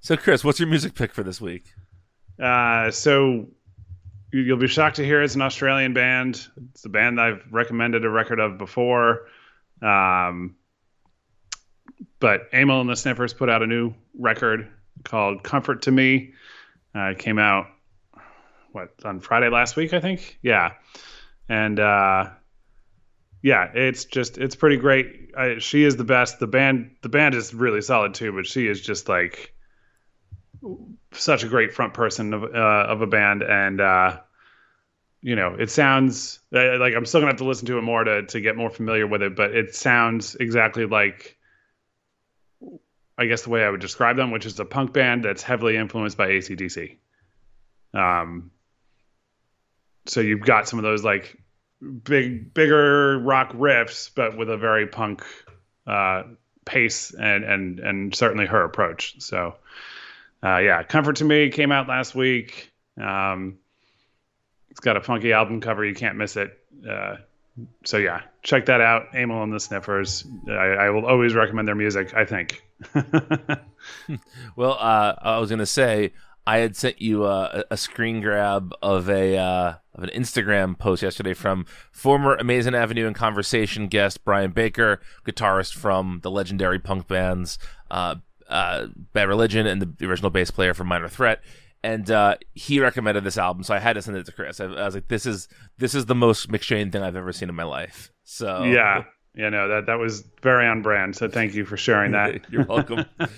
So, 0.00 0.16
Chris, 0.16 0.44
what's 0.44 0.60
your 0.60 0.68
music 0.68 0.94
pick 0.94 1.12
for 1.12 1.22
this 1.22 1.40
week? 1.40 1.64
Uh, 2.40 2.90
so 2.90 3.48
you'll 4.32 4.58
be 4.58 4.68
shocked 4.68 4.96
to 4.96 5.04
hear 5.04 5.22
it's 5.22 5.34
an 5.34 5.42
Australian 5.42 5.92
band. 5.92 6.46
It's 6.70 6.84
a 6.84 6.88
band 6.88 7.20
I've 7.20 7.42
recommended 7.50 8.04
a 8.04 8.10
record 8.10 8.38
of 8.38 8.58
before. 8.58 9.26
Um, 9.82 10.56
but 12.20 12.50
Amyl 12.52 12.80
and 12.80 12.90
the 12.90 12.96
Sniffers 12.96 13.34
put 13.34 13.48
out 13.48 13.62
a 13.62 13.66
new 13.66 13.94
record 14.18 14.68
called 15.04 15.42
"Comfort 15.42 15.82
to 15.82 15.90
Me." 15.90 16.32
Uh, 16.94 17.10
it 17.10 17.18
came 17.18 17.38
out 17.38 17.66
what 18.78 18.94
on 19.04 19.20
Friday 19.20 19.48
last 19.48 19.76
week, 19.76 19.92
I 19.92 20.00
think. 20.00 20.38
Yeah, 20.42 20.72
and 21.48 21.78
uh, 21.78 22.30
yeah, 23.42 23.70
it's 23.74 24.04
just 24.04 24.38
it's 24.38 24.56
pretty 24.56 24.76
great. 24.76 25.30
I, 25.36 25.58
she 25.58 25.84
is 25.84 25.96
the 25.96 26.04
best. 26.04 26.38
The 26.38 26.46
band 26.46 26.96
the 27.02 27.08
band 27.08 27.34
is 27.34 27.54
really 27.54 27.80
solid 27.80 28.14
too, 28.14 28.32
but 28.32 28.46
she 28.46 28.66
is 28.66 28.80
just 28.80 29.08
like 29.08 29.54
such 31.12 31.44
a 31.44 31.48
great 31.48 31.72
front 31.72 31.94
person 31.94 32.34
of 32.34 32.44
uh, 32.44 32.86
of 32.88 33.02
a 33.02 33.06
band, 33.06 33.42
and 33.42 33.80
uh, 33.80 34.20
you 35.22 35.36
know, 35.36 35.54
it 35.54 35.70
sounds 35.70 36.40
like 36.50 36.94
I'm 36.94 37.06
still 37.06 37.20
gonna 37.20 37.32
have 37.32 37.38
to 37.38 37.44
listen 37.44 37.66
to 37.66 37.78
it 37.78 37.82
more 37.82 38.04
to 38.04 38.26
to 38.26 38.40
get 38.40 38.56
more 38.56 38.70
familiar 38.70 39.06
with 39.06 39.22
it, 39.22 39.36
but 39.36 39.54
it 39.54 39.74
sounds 39.74 40.34
exactly 40.36 40.86
like. 40.86 41.36
I 43.20 43.26
guess 43.26 43.42
the 43.42 43.50
way 43.50 43.64
I 43.64 43.70
would 43.70 43.80
describe 43.80 44.16
them, 44.16 44.30
which 44.30 44.46
is 44.46 44.60
a 44.60 44.64
punk 44.64 44.92
band 44.92 45.24
that's 45.24 45.42
heavily 45.42 45.76
influenced 45.76 46.16
by 46.16 46.28
ACDC. 46.28 46.98
Um, 47.92 48.52
so 50.08 50.20
you've 50.20 50.40
got 50.40 50.68
some 50.68 50.78
of 50.78 50.82
those 50.82 51.04
like 51.04 51.36
big, 52.04 52.52
bigger 52.54 53.18
rock 53.18 53.52
riffs, 53.52 54.10
but 54.14 54.36
with 54.36 54.50
a 54.50 54.56
very 54.56 54.86
punk 54.86 55.24
uh, 55.86 56.24
pace 56.64 57.12
and 57.14 57.44
and 57.44 57.80
and 57.80 58.14
certainly 58.14 58.46
her 58.46 58.64
approach. 58.64 59.20
So 59.20 59.56
uh, 60.42 60.58
yeah, 60.58 60.82
Comfort 60.82 61.16
to 61.16 61.24
Me 61.24 61.50
came 61.50 61.72
out 61.72 61.88
last 61.88 62.14
week. 62.14 62.72
Um, 63.00 63.58
it's 64.70 64.80
got 64.80 64.96
a 64.96 65.00
funky 65.00 65.32
album 65.32 65.60
cover. 65.60 65.84
You 65.84 65.94
can't 65.94 66.16
miss 66.16 66.36
it. 66.36 66.56
Uh, 66.88 67.16
so 67.84 67.96
yeah, 67.96 68.22
check 68.42 68.66
that 68.66 68.80
out. 68.80 69.14
Amyl 69.14 69.42
and 69.42 69.52
the 69.52 69.60
Sniffers. 69.60 70.24
I, 70.48 70.52
I 70.52 70.90
will 70.90 71.06
always 71.06 71.34
recommend 71.34 71.66
their 71.66 71.74
music. 71.74 72.14
I 72.14 72.24
think. 72.24 72.62
well, 74.56 74.76
uh, 74.78 75.14
I 75.20 75.38
was 75.38 75.50
gonna 75.50 75.66
say 75.66 76.12
I 76.46 76.58
had 76.58 76.76
sent 76.76 77.02
you 77.02 77.26
a, 77.26 77.64
a 77.70 77.76
screen 77.76 78.20
grab 78.20 78.72
of 78.80 79.10
a 79.10 79.36
uh, 79.36 79.74
of 79.98 80.04
an 80.04 80.10
Instagram 80.10 80.78
post 80.78 81.02
yesterday 81.02 81.34
from 81.34 81.66
former 81.90 82.36
Amazing 82.36 82.74
Avenue 82.74 83.06
and 83.06 83.16
Conversation 83.16 83.88
guest 83.88 84.24
Brian 84.24 84.52
Baker, 84.52 85.00
guitarist 85.26 85.74
from 85.74 86.20
the 86.22 86.30
legendary 86.30 86.78
punk 86.78 87.08
bands 87.08 87.58
uh, 87.90 88.14
uh, 88.48 88.86
Bad 89.12 89.28
Religion 89.28 89.66
and 89.66 89.82
the 89.82 90.06
original 90.06 90.30
bass 90.30 90.50
player 90.50 90.72
from 90.72 90.86
Minor 90.86 91.08
Threat. 91.08 91.42
And 91.82 92.10
uh, 92.10 92.36
he 92.54 92.80
recommended 92.80 93.24
this 93.24 93.38
album, 93.38 93.62
so 93.62 93.74
I 93.74 93.78
had 93.78 93.94
to 93.94 94.02
send 94.02 94.16
it 94.16 94.26
to 94.26 94.32
Chris. 94.32 94.60
I, 94.60 94.64
I 94.64 94.84
was 94.84 94.94
like, 94.94 95.06
"This 95.06 95.26
is 95.26 95.48
this 95.78 95.94
is 95.94 96.06
the 96.06 96.14
most 96.14 96.50
McShane 96.50 96.90
thing 96.90 97.02
I've 97.02 97.14
ever 97.14 97.32
seen 97.32 97.48
in 97.48 97.54
my 97.54 97.62
life." 97.62 98.10
So 98.24 98.64
yeah, 98.64 99.04
yeah, 99.36 99.48
no, 99.48 99.68
that 99.68 99.86
that 99.86 99.98
was 99.98 100.24
very 100.42 100.66
on 100.66 100.82
brand. 100.82 101.14
So 101.14 101.28
thank 101.28 101.54
you 101.54 101.64
for 101.64 101.76
sharing 101.76 102.12
that. 102.12 102.40
You're 102.50 102.64
welcome. 102.64 103.04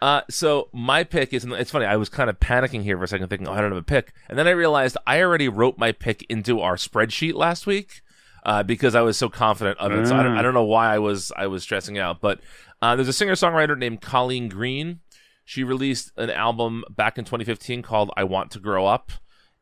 uh, 0.00 0.22
so 0.30 0.68
my 0.72 1.02
pick 1.04 1.32
is 1.32 1.44
it's 1.44 1.70
funny. 1.70 1.84
I 1.84 1.96
was 1.96 2.08
kind 2.08 2.30
of 2.30 2.38
panicking 2.38 2.82
here 2.82 2.96
for 2.96 3.04
a 3.04 3.08
second, 3.08 3.28
thinking, 3.28 3.48
"Oh, 3.48 3.52
I 3.52 3.60
don't 3.60 3.72
have 3.72 3.80
a 3.80 3.82
pick," 3.82 4.12
and 4.28 4.38
then 4.38 4.46
I 4.46 4.52
realized 4.52 4.96
I 5.06 5.20
already 5.22 5.48
wrote 5.48 5.78
my 5.78 5.92
pick 5.92 6.24
into 6.28 6.60
our 6.60 6.76
spreadsheet 6.76 7.34
last 7.34 7.66
week 7.66 8.02
uh, 8.44 8.62
because 8.62 8.94
I 8.94 9.02
was 9.02 9.16
so 9.16 9.28
confident 9.28 9.78
of 9.78 9.92
it. 9.92 10.06
So 10.06 10.16
I 10.16 10.22
don't, 10.22 10.38
I 10.38 10.42
don't 10.42 10.54
know 10.54 10.64
why 10.64 10.94
I 10.94 10.98
was 10.98 11.32
I 11.36 11.48
was 11.48 11.62
stressing 11.62 11.98
out, 11.98 12.20
but 12.20 12.40
uh, 12.80 12.94
there's 12.94 13.08
a 13.08 13.12
singer 13.12 13.34
songwriter 13.34 13.76
named 13.76 14.00
Colleen 14.00 14.48
Green. 14.48 15.00
She 15.44 15.64
released 15.64 16.12
an 16.16 16.30
album 16.30 16.84
back 16.90 17.18
in 17.18 17.24
2015 17.24 17.82
called 17.82 18.10
"I 18.16 18.22
Want 18.24 18.52
to 18.52 18.60
Grow 18.60 18.86
Up," 18.86 19.10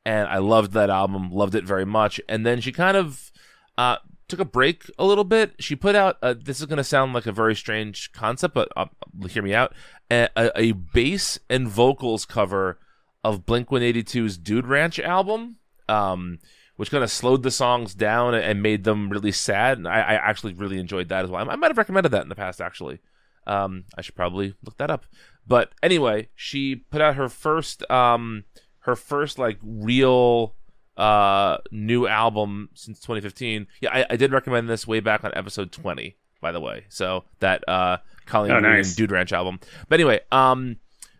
and 0.05 0.29
I 0.29 0.39
loved 0.39 0.73
that 0.73 0.91
album, 0.91 1.33
loved 1.33 1.55
it 1.55 1.65
very 1.65 1.87
much. 1.87 2.21
And 2.29 2.45
then 2.45 2.61
she 2.61 2.73
kind 2.73 2.97
of 2.97 3.33
uh, 3.79 3.97
took 4.29 4.41
a 4.41 4.45
break 4.45 4.91
a 4.99 5.05
little 5.05 5.25
bit. 5.25 5.55
She 5.59 5.77
put 5.77 5.95
out 5.95 6.19
uh, 6.23 6.35
this 6.41 6.61
is 6.61 6.67
going 6.67 6.79
to 6.79 6.85
sound 6.85 7.13
like 7.13 7.27
a 7.27 7.33
very 7.33 7.55
strange 7.55 8.13
concept, 8.13 8.55
but 8.55 8.69
uh, 8.77 8.87
hear 9.29 9.43
me 9.43 9.55
out. 9.55 9.75
A, 10.11 10.29
a, 10.37 10.51
a 10.57 10.73
bass 10.73 11.39
and 11.49 11.69
vocals 11.69 12.25
cover 12.25 12.79
of 13.23 13.47
Blink 13.47 13.69
182's 13.69 14.39
Dude 14.39 14.67
Ranch 14.67 14.99
album. 14.99 15.57
Um, 15.89 16.39
which 16.77 16.91
kind 16.91 17.03
of 17.03 17.11
slowed 17.11 17.43
the 17.43 17.51
songs 17.51 17.95
down 17.95 18.35
and 18.35 18.63
made 18.63 18.85
them 18.85 19.09
really 19.09 19.33
sad. 19.33 19.79
And 19.79 19.89
I, 19.89 20.01
I 20.01 20.15
actually 20.15 20.53
really 20.53 20.79
enjoyed 20.79 21.09
that 21.09 21.25
as 21.25 21.31
well. 21.31 21.49
I, 21.49 21.53
I 21.53 21.57
might 21.57 21.71
have 21.71 21.79
recommended 21.79 22.11
that 22.11 22.23
in 22.23 22.29
the 22.29 22.35
past, 22.35 22.61
actually. 22.61 23.01
Um, 23.47 23.85
I 23.97 24.03
should 24.03 24.15
probably 24.15 24.55
look 24.65 24.77
that 24.79 24.91
up. 24.91 25.07
But 25.47 25.73
anyway, 25.83 26.29
she 26.35 26.77
put 26.77 27.01
out 27.01 27.17
her 27.17 27.29
first, 27.29 27.89
um, 27.91 28.45
her 28.81 28.97
first 28.97 29.39
like 29.39 29.59
real 29.63 30.55
uh 30.97 31.59
new 31.71 32.07
album 32.07 32.71
since 32.75 32.99
2015. 33.01 33.67
Yeah, 33.81 33.91
I, 33.93 34.07
I 34.11 34.17
did 34.17 34.33
recommend 34.33 34.69
this 34.69 34.87
way 34.87 35.01
back 35.01 35.25
on 35.25 35.33
episode 35.35 35.73
20, 35.73 36.17
by 36.41 36.53
the 36.53 36.61
way. 36.61 36.85
So 36.89 37.25
that 37.41 37.69
uh 37.69 37.99
Colleen 38.27 38.53
Oh, 38.53 38.61
nice. 38.61 38.95
Dude 38.95 39.11
Ranch 39.11 39.33
album. 39.33 39.61
But 39.89 40.01
anyway, 40.01 40.21
um, 40.33 40.77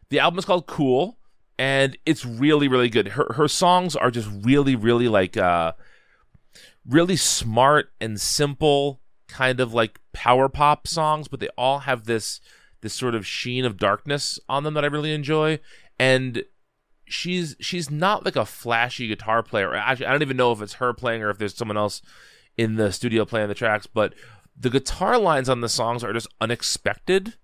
the 0.09 0.19
album 0.19 0.39
is 0.39 0.45
called 0.45 0.67
Cool, 0.67 1.19
and 1.59 1.97
it's 2.07 2.25
really 2.25 2.69
really 2.69 2.89
good. 2.89 3.09
Her 3.09 3.33
her 3.35 3.49
songs 3.49 3.97
are 3.97 4.11
just 4.11 4.29
really 4.43 4.77
really 4.77 5.09
like 5.09 5.37
uh 5.37 5.73
really 6.89 7.17
smart 7.17 7.93
and 8.01 8.21
simple 8.21 9.01
kind 9.29 9.61
of 9.61 9.75
like 9.75 10.01
power 10.13 10.49
pop 10.49 10.87
songs, 10.87 11.29
but 11.29 11.41
they 11.41 11.49
all 11.59 11.81
have 11.81 12.05
this 12.05 12.41
this 12.81 12.95
sort 12.95 13.15
of 13.15 13.27
sheen 13.27 13.65
of 13.65 13.77
darkness 13.77 14.39
on 14.49 14.63
them 14.65 14.75
that 14.75 14.85
I 14.85 14.89
really 14.89 15.13
enjoy. 15.13 15.59
And 15.99 16.45
she's 17.07 17.57
she's 17.61 17.91
not 17.91 18.25
like 18.25 18.37
a 18.37 18.45
flashy 18.45 19.09
guitar 19.09 19.43
player. 19.43 19.75
Actually, 19.75 20.07
I 20.07 20.13
don't 20.13 20.23
even 20.23 20.37
know 20.37 20.53
if 20.53 20.61
it's 20.61 20.75
her 20.75 20.93
playing 20.93 21.23
or 21.23 21.31
if 21.31 21.39
there's 21.39 21.55
someone 21.55 21.77
else 21.77 22.03
in 22.57 22.77
the 22.77 22.93
studio 22.93 23.25
playing 23.25 23.49
the 23.49 23.55
tracks, 23.55 23.87
but 23.87 24.15
the 24.59 24.71
guitar 24.71 25.19
lines 25.19 25.49
on 25.49 25.61
the 25.61 25.69
songs 25.69 26.03
are 26.03 26.13
just 26.13 26.29
unexpected. 26.41 27.35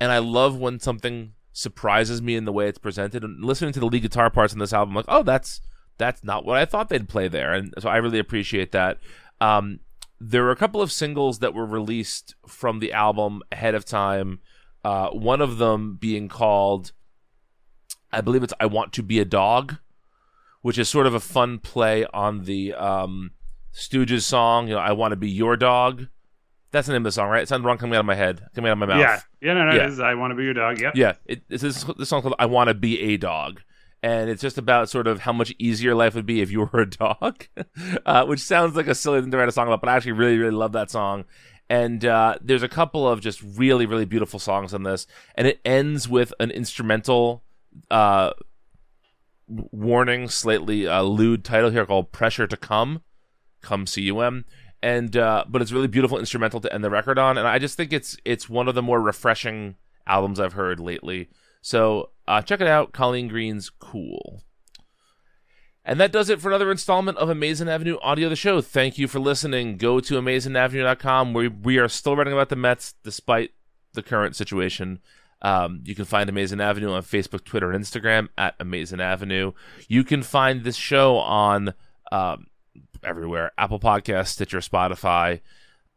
And 0.00 0.12
I 0.12 0.18
love 0.18 0.58
when 0.58 0.80
something 0.80 1.32
surprises 1.52 2.20
me 2.20 2.36
in 2.36 2.44
the 2.44 2.52
way 2.52 2.68
it's 2.68 2.78
presented. 2.78 3.24
And 3.24 3.44
listening 3.44 3.72
to 3.72 3.80
the 3.80 3.86
lead 3.86 4.02
guitar 4.02 4.30
parts 4.30 4.52
in 4.52 4.58
this 4.58 4.72
album, 4.72 4.92
I'm 4.92 4.96
like, 4.96 5.06
oh, 5.08 5.22
that's 5.22 5.60
that's 5.98 6.22
not 6.22 6.44
what 6.44 6.58
I 6.58 6.64
thought 6.64 6.88
they'd 6.88 7.08
play 7.08 7.28
there. 7.28 7.54
And 7.54 7.72
so 7.78 7.88
I 7.88 7.96
really 7.96 8.18
appreciate 8.18 8.72
that. 8.72 8.98
Um, 9.40 9.80
there 10.20 10.42
were 10.42 10.50
a 10.50 10.56
couple 10.56 10.82
of 10.82 10.92
singles 10.92 11.38
that 11.40 11.54
were 11.54 11.66
released 11.66 12.34
from 12.46 12.78
the 12.80 12.92
album 12.92 13.42
ahead 13.50 13.74
of 13.74 13.84
time. 13.84 14.40
Uh, 14.84 15.08
one 15.08 15.40
of 15.40 15.58
them 15.58 15.96
being 15.98 16.28
called, 16.28 16.92
I 18.12 18.20
believe 18.20 18.42
it's 18.42 18.54
"I 18.60 18.66
Want 18.66 18.92
to 18.94 19.02
Be 19.02 19.18
a 19.20 19.24
Dog," 19.24 19.76
which 20.62 20.78
is 20.78 20.88
sort 20.88 21.06
of 21.06 21.14
a 21.14 21.20
fun 21.20 21.58
play 21.58 22.06
on 22.12 22.44
the 22.44 22.74
um, 22.74 23.32
Stooges 23.74 24.22
song. 24.22 24.68
You 24.68 24.74
know, 24.74 24.80
"I 24.80 24.92
Want 24.92 25.12
to 25.12 25.16
Be 25.16 25.30
Your 25.30 25.56
Dog." 25.56 26.08
That's 26.72 26.88
the 26.88 26.92
name 26.92 27.02
of 27.02 27.04
the 27.04 27.12
song, 27.12 27.30
right? 27.30 27.42
It 27.42 27.48
sounds 27.48 27.64
wrong 27.64 27.78
coming 27.78 27.94
out 27.94 28.00
of 28.00 28.06
my 28.06 28.14
head, 28.14 28.48
coming 28.54 28.68
out 28.68 28.72
of 28.72 28.78
my 28.78 28.86
mouth. 28.86 28.98
Yeah, 28.98 29.20
yeah, 29.40 29.54
no, 29.54 29.64
no. 29.64 29.74
Yeah. 29.74 29.84
This 29.84 29.94
is 29.94 30.00
I 30.00 30.14
want 30.14 30.32
to 30.32 30.34
be 30.34 30.44
your 30.44 30.54
dog. 30.54 30.80
Yep. 30.80 30.96
Yeah, 30.96 31.14
it, 31.24 31.42
it's 31.48 31.62
this, 31.62 31.84
this 31.96 32.08
song 32.08 32.22
called 32.22 32.34
"I 32.38 32.46
Want 32.46 32.68
to 32.68 32.74
Be 32.74 33.00
a 33.00 33.16
Dog," 33.16 33.62
and 34.02 34.28
it's 34.30 34.42
just 34.42 34.58
about 34.58 34.88
sort 34.88 35.06
of 35.06 35.20
how 35.20 35.32
much 35.32 35.54
easier 35.58 35.94
life 35.94 36.14
would 36.14 36.26
be 36.26 36.40
if 36.40 36.50
you 36.50 36.60
were 36.60 36.80
a 36.80 36.90
dog, 36.90 37.46
uh, 38.06 38.24
which 38.26 38.40
sounds 38.40 38.76
like 38.76 38.88
a 38.88 38.94
silly 38.94 39.20
thing 39.20 39.30
to 39.30 39.36
write 39.36 39.48
a 39.48 39.52
song 39.52 39.66
about, 39.66 39.80
but 39.80 39.88
I 39.88 39.96
actually 39.96 40.12
really, 40.12 40.38
really 40.38 40.54
love 40.54 40.72
that 40.72 40.90
song. 40.90 41.24
And 41.68 42.04
uh, 42.04 42.36
there's 42.40 42.62
a 42.62 42.68
couple 42.68 43.08
of 43.08 43.20
just 43.20 43.42
really, 43.42 43.86
really 43.86 44.04
beautiful 44.04 44.38
songs 44.38 44.72
on 44.72 44.84
this, 44.84 45.06
and 45.34 45.46
it 45.46 45.60
ends 45.64 46.08
with 46.08 46.32
an 46.38 46.50
instrumental 46.50 47.42
uh, 47.90 48.32
warning, 49.48 50.28
slightly 50.28 50.86
uh, 50.86 51.02
lewd 51.02 51.44
title 51.44 51.70
here 51.70 51.86
called 51.86 52.12
"Pressure 52.12 52.46
to 52.46 52.56
Come." 52.56 53.02
Come 53.62 53.86
C 53.86 54.02
U 54.02 54.20
M. 54.20 54.44
And 54.82 55.16
uh, 55.16 55.44
but 55.48 55.62
it's 55.62 55.72
really 55.72 55.88
beautiful 55.88 56.18
instrumental 56.18 56.60
to 56.60 56.72
end 56.72 56.84
the 56.84 56.90
record 56.90 57.18
on, 57.18 57.38
and 57.38 57.48
I 57.48 57.58
just 57.58 57.76
think 57.76 57.92
it's 57.92 58.16
it's 58.24 58.48
one 58.48 58.68
of 58.68 58.74
the 58.74 58.82
more 58.82 59.00
refreshing 59.00 59.76
albums 60.06 60.38
I've 60.38 60.52
heard 60.52 60.78
lately. 60.78 61.28
So 61.60 62.10
uh, 62.28 62.42
check 62.42 62.60
it 62.60 62.68
out, 62.68 62.92
Colleen 62.92 63.26
Green's 63.26 63.70
Cool. 63.70 64.42
And 65.84 66.00
that 66.00 66.12
does 66.12 66.28
it 66.28 66.40
for 66.40 66.48
another 66.48 66.70
installment 66.70 67.16
of 67.18 67.28
Amazing 67.28 67.68
Avenue 67.68 67.96
Audio 68.02 68.28
the 68.28 68.36
Show. 68.36 68.60
Thank 68.60 68.98
you 68.98 69.06
for 69.06 69.20
listening. 69.20 69.76
Go 69.76 70.00
to 70.00 70.14
AmazingAvenue.com 70.14 71.32
where 71.32 71.48
we 71.48 71.78
are 71.78 71.88
still 71.88 72.16
writing 72.16 72.32
about 72.32 72.48
the 72.48 72.56
Mets 72.56 72.94
despite 73.04 73.52
the 73.94 74.02
current 74.02 74.34
situation. 74.34 74.98
Um, 75.42 75.82
you 75.84 75.94
can 75.94 76.04
find 76.04 76.28
Amazing 76.28 76.60
Avenue 76.60 76.92
on 76.92 77.02
Facebook, 77.02 77.44
Twitter, 77.44 77.70
and 77.70 77.84
Instagram 77.84 78.28
at 78.38 78.54
Amazing 78.58 79.00
Avenue. 79.00 79.52
You 79.88 80.02
can 80.02 80.22
find 80.22 80.64
this 80.64 80.76
show 80.76 81.16
on 81.18 81.74
um, 82.10 82.46
everywhere 83.04 83.52
Apple 83.58 83.80
Podcasts, 83.80 84.28
Stitcher, 84.28 84.58
Spotify, 84.58 85.40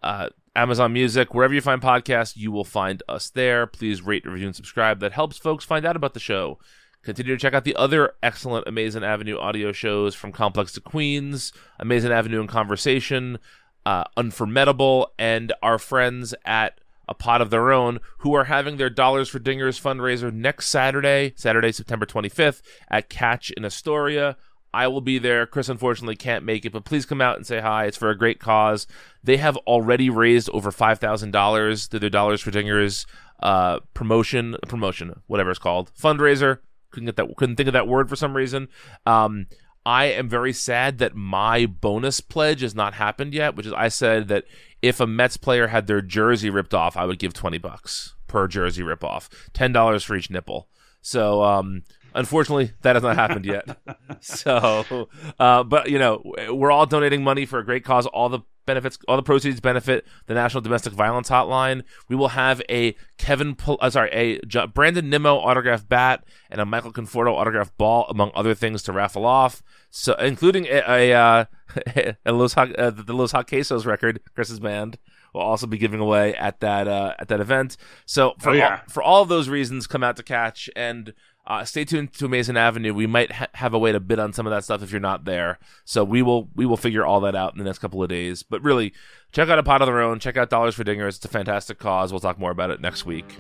uh, 0.04 0.30
Amazon 0.56 0.94
Music, 0.94 1.34
wherever 1.34 1.54
you 1.54 1.62
find 1.62 1.82
podcasts, 1.82 2.36
you 2.36 2.52
will 2.52 2.64
find 2.66 3.02
us 3.08 3.30
there. 3.30 3.66
Please 3.66 4.02
rate, 4.02 4.26
review, 4.26 4.48
and 4.48 4.56
subscribe. 4.56 5.00
That 5.00 5.14
helps 5.14 5.38
folks 5.38 5.64
find 5.64 5.86
out 5.86 5.96
about 5.96 6.14
the 6.14 6.20
show. 6.20 6.60
Continue 7.02 7.36
to 7.36 7.42
check 7.42 7.54
out 7.54 7.64
the 7.64 7.76
other 7.76 8.14
excellent 8.22 8.68
Amazing 8.68 9.04
Avenue 9.04 9.38
audio 9.38 9.72
shows 9.72 10.16
from 10.16 10.34
Complex 10.34 10.74
to 10.74 10.82
Queens, 10.82 11.54
Amazing 11.80 12.12
Avenue 12.12 12.42
in 12.42 12.48
Conversation, 12.48 13.40
uh, 13.86 14.04
Unformidable, 14.18 15.08
and 15.18 15.54
our 15.64 15.80
friends 15.80 16.36
at 16.44 16.79
A 17.10 17.14
Pod 17.16 17.42
of 17.42 17.50
Their 17.50 17.74
Own, 17.74 18.00
who 18.20 18.34
are 18.36 18.46
having 18.46 18.78
their 18.78 18.90
Dollars 18.90 19.28
for 19.28 19.40
Dingers 19.40 19.82
fundraiser 19.82 20.32
next 20.32 20.68
Saturday, 20.68 21.34
Saturday, 21.36 21.72
September 21.72 22.06
25th, 22.06 22.62
at 22.90 23.10
Catch 23.10 23.52
in 23.52 23.66
Astoria. 23.66 24.38
I 24.74 24.88
will 24.88 25.02
be 25.02 25.18
there. 25.18 25.46
Chris 25.48 25.68
unfortunately 25.68 26.16
can't 26.16 26.46
make 26.46 26.64
it, 26.66 26.72
but 26.72 26.86
please 26.86 27.06
come 27.06 27.22
out 27.22 27.36
and 27.36 27.46
say 27.46 27.60
hi. 27.60 27.86
It's 27.86 27.98
for 27.98 28.12
a 28.12 28.18
great 28.18 28.40
cause. 28.40 28.86
They 29.24 29.38
have 29.38 29.58
already 29.58 30.10
raised 30.10 30.50
over 30.52 30.72
five 30.72 31.00
thousand 31.00 31.32
dollars 31.32 31.88
through 31.88 32.02
their 32.02 32.10
Dollars 32.10 32.42
for 32.42 32.52
Dingers 32.52 33.06
uh, 33.42 33.80
promotion, 33.94 34.58
promotion, 34.68 35.22
whatever 35.28 35.50
it's 35.50 35.60
called, 35.60 35.92
fundraiser. 36.00 36.60
Couldn't 36.92 37.08
get 37.08 37.16
that. 37.16 37.36
Couldn't 37.36 37.56
think 37.56 37.68
of 37.68 37.74
that 37.74 37.88
word 37.88 38.10
for 38.10 38.16
some 38.16 38.36
reason. 38.36 38.68
Um, 39.08 39.48
I 39.86 40.06
am 40.06 40.30
very 40.30 40.54
sad 40.54 41.00
that 41.00 41.16
my 41.16 41.66
bonus 41.66 42.20
pledge 42.20 42.62
has 42.62 42.76
not 42.76 42.94
happened 42.94 43.34
yet. 43.34 43.56
Which 43.56 43.66
is, 43.66 43.74
I 43.74 43.88
said 43.88 44.28
that 44.28 44.46
if 44.82 45.00
a 45.00 45.08
Mets 45.08 45.38
player 45.38 45.68
had 45.68 45.88
their 45.88 46.02
jersey 46.02 46.50
ripped 46.50 46.74
off, 46.74 46.98
I 46.98 47.06
would 47.06 47.20
give 47.20 47.34
twenty 47.34 47.58
bucks 47.58 48.16
per 48.28 48.48
jersey 48.48 48.84
rip 48.84 49.04
off, 49.04 49.30
ten 49.54 49.72
dollars 49.72 50.04
for 50.04 50.16
each 50.16 50.30
nipple. 50.30 50.68
So 51.02 51.44
um, 51.44 51.84
Unfortunately, 52.16 52.72
that 52.82 52.96
has 52.96 53.04
not 53.04 53.16
happened 53.16 53.46
yet. 53.46 53.78
so, 54.20 55.10
uh, 55.40 55.64
but 55.64 55.90
you 55.90 56.00
know, 56.00 56.22
we're 56.50 56.72
all 56.72 56.86
donating 56.86 57.24
money 57.24 57.46
for 57.46 57.60
a 57.60 57.66
great 57.66 57.84
cause. 57.86 58.06
All 58.08 58.30
the 58.30 58.40
benefits, 58.70 58.98
all 59.08 59.16
the 59.18 59.24
proceeds 59.24 59.60
benefit 59.60 60.06
the 60.28 60.34
National 60.34 60.62
Domestic 60.62 60.94
Violence 60.94 61.30
Hotline. 61.30 61.84
We 62.08 62.16
will 62.16 62.30
have 62.30 62.62
a 62.70 62.96
Kevin, 63.18 63.58
uh, 63.68 63.90
sorry, 63.90 64.10
a 64.12 64.40
J- 64.46 64.68
Brandon 64.68 65.10
Nimmo 65.10 65.36
autograph 65.38 65.88
bat 65.88 66.24
and 66.50 66.62
a 66.62 66.66
Michael 66.66 66.94
Conforto 66.94 67.34
autograph 67.34 67.76
ball, 67.78 68.06
among 68.10 68.32
other 68.36 68.54
things, 68.54 68.84
to 68.84 68.92
raffle 68.92 69.26
off. 69.26 69.62
So, 69.90 70.14
including 70.16 70.66
a, 70.68 70.84
a, 70.88 71.14
uh, 71.14 71.46
a 72.26 72.32
Los 72.32 72.56
uh, 72.56 72.92
the 72.96 73.14
Los 73.14 73.32
Hot 73.32 73.48
Quesos 73.48 73.86
record, 73.86 74.20
Chris's 74.36 74.60
band 74.60 74.98
will 75.34 75.42
also 75.42 75.68
be 75.68 75.78
giving 75.78 76.00
away 76.00 76.34
at 76.36 76.60
that 76.60 76.88
uh, 76.88 77.14
at 77.20 77.28
that 77.28 77.40
event. 77.40 77.78
So 78.06 78.34
for 78.40 78.50
Oh, 78.50 78.54
yeah. 78.54 78.72
all, 78.72 78.82
for 78.90 79.04
all 79.04 79.22
of 79.22 79.30
those 79.30 79.48
reasons, 79.50 79.86
come 79.88 80.04
out 80.04 80.16
to 80.18 80.24
Catch 80.24 80.70
and 80.76 81.14
uh, 81.50 81.66
stay 81.66 81.84
tuned 81.84 82.14
to 82.14 82.26
Amazing 82.26 82.58
Avenue. 82.58 82.94
We 82.94 83.08
might 83.08 83.32
ha- 83.32 83.48
have 83.56 83.74
a 83.74 83.80
way 83.80 83.92
to 83.92 84.00
bid 84.00 84.20
on 84.20 84.34
some 84.34 84.46
of 84.46 84.52
that 84.52 84.64
stuff 84.64 84.84
if 84.84 84.92
you're 84.92 85.02
not 85.02 85.26
there. 85.26 85.58
So 85.84 86.04
we 86.04 86.22
will 86.22 86.48
we 86.56 86.66
will 86.66 86.78
figure 86.78 87.04
all 87.04 87.20
that 87.22 87.36
out 87.36 87.54
in 87.54 87.58
the 87.58 87.66
next 87.66 87.80
couple 87.80 88.04
of 88.04 88.10
days. 88.10 88.44
But 88.44 88.64
really, 88.64 88.94
check 89.32 89.50
out 89.50 89.58
A 89.58 89.64
Pod 89.64 89.82
of 89.82 89.88
Their 89.88 90.00
Own. 90.00 90.20
Check 90.20 90.38
out 90.38 90.50
Dollars 90.52 90.76
for 90.76 90.84
Dingers. 90.84 91.18
It's 91.18 91.26
a 91.26 91.30
fantastic 91.30 91.80
cause. 91.80 92.14
We'll 92.14 92.20
talk 92.20 92.38
more 92.38 92.52
about 92.52 92.70
it 92.70 92.80
next 92.80 93.06
week. 93.06 93.36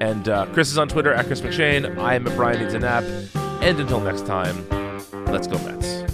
And 0.00 0.28
uh, 0.28 0.46
Chris 0.52 0.70
is 0.70 0.76
on 0.78 0.88
Twitter 0.88 1.14
at 1.14 1.26
Chris 1.26 1.40
McShane. 1.40 1.98
I 1.98 2.14
am 2.14 2.28
at 2.28 2.36
Brian 2.36 2.60
Needs 2.60 2.74
a 2.74 2.80
Nap. 2.80 3.04
And 3.62 3.80
until 3.80 4.00
next 4.00 4.26
time, 4.26 4.68
let's 5.26 5.46
go 5.46 5.58
Mets. 5.58 6.04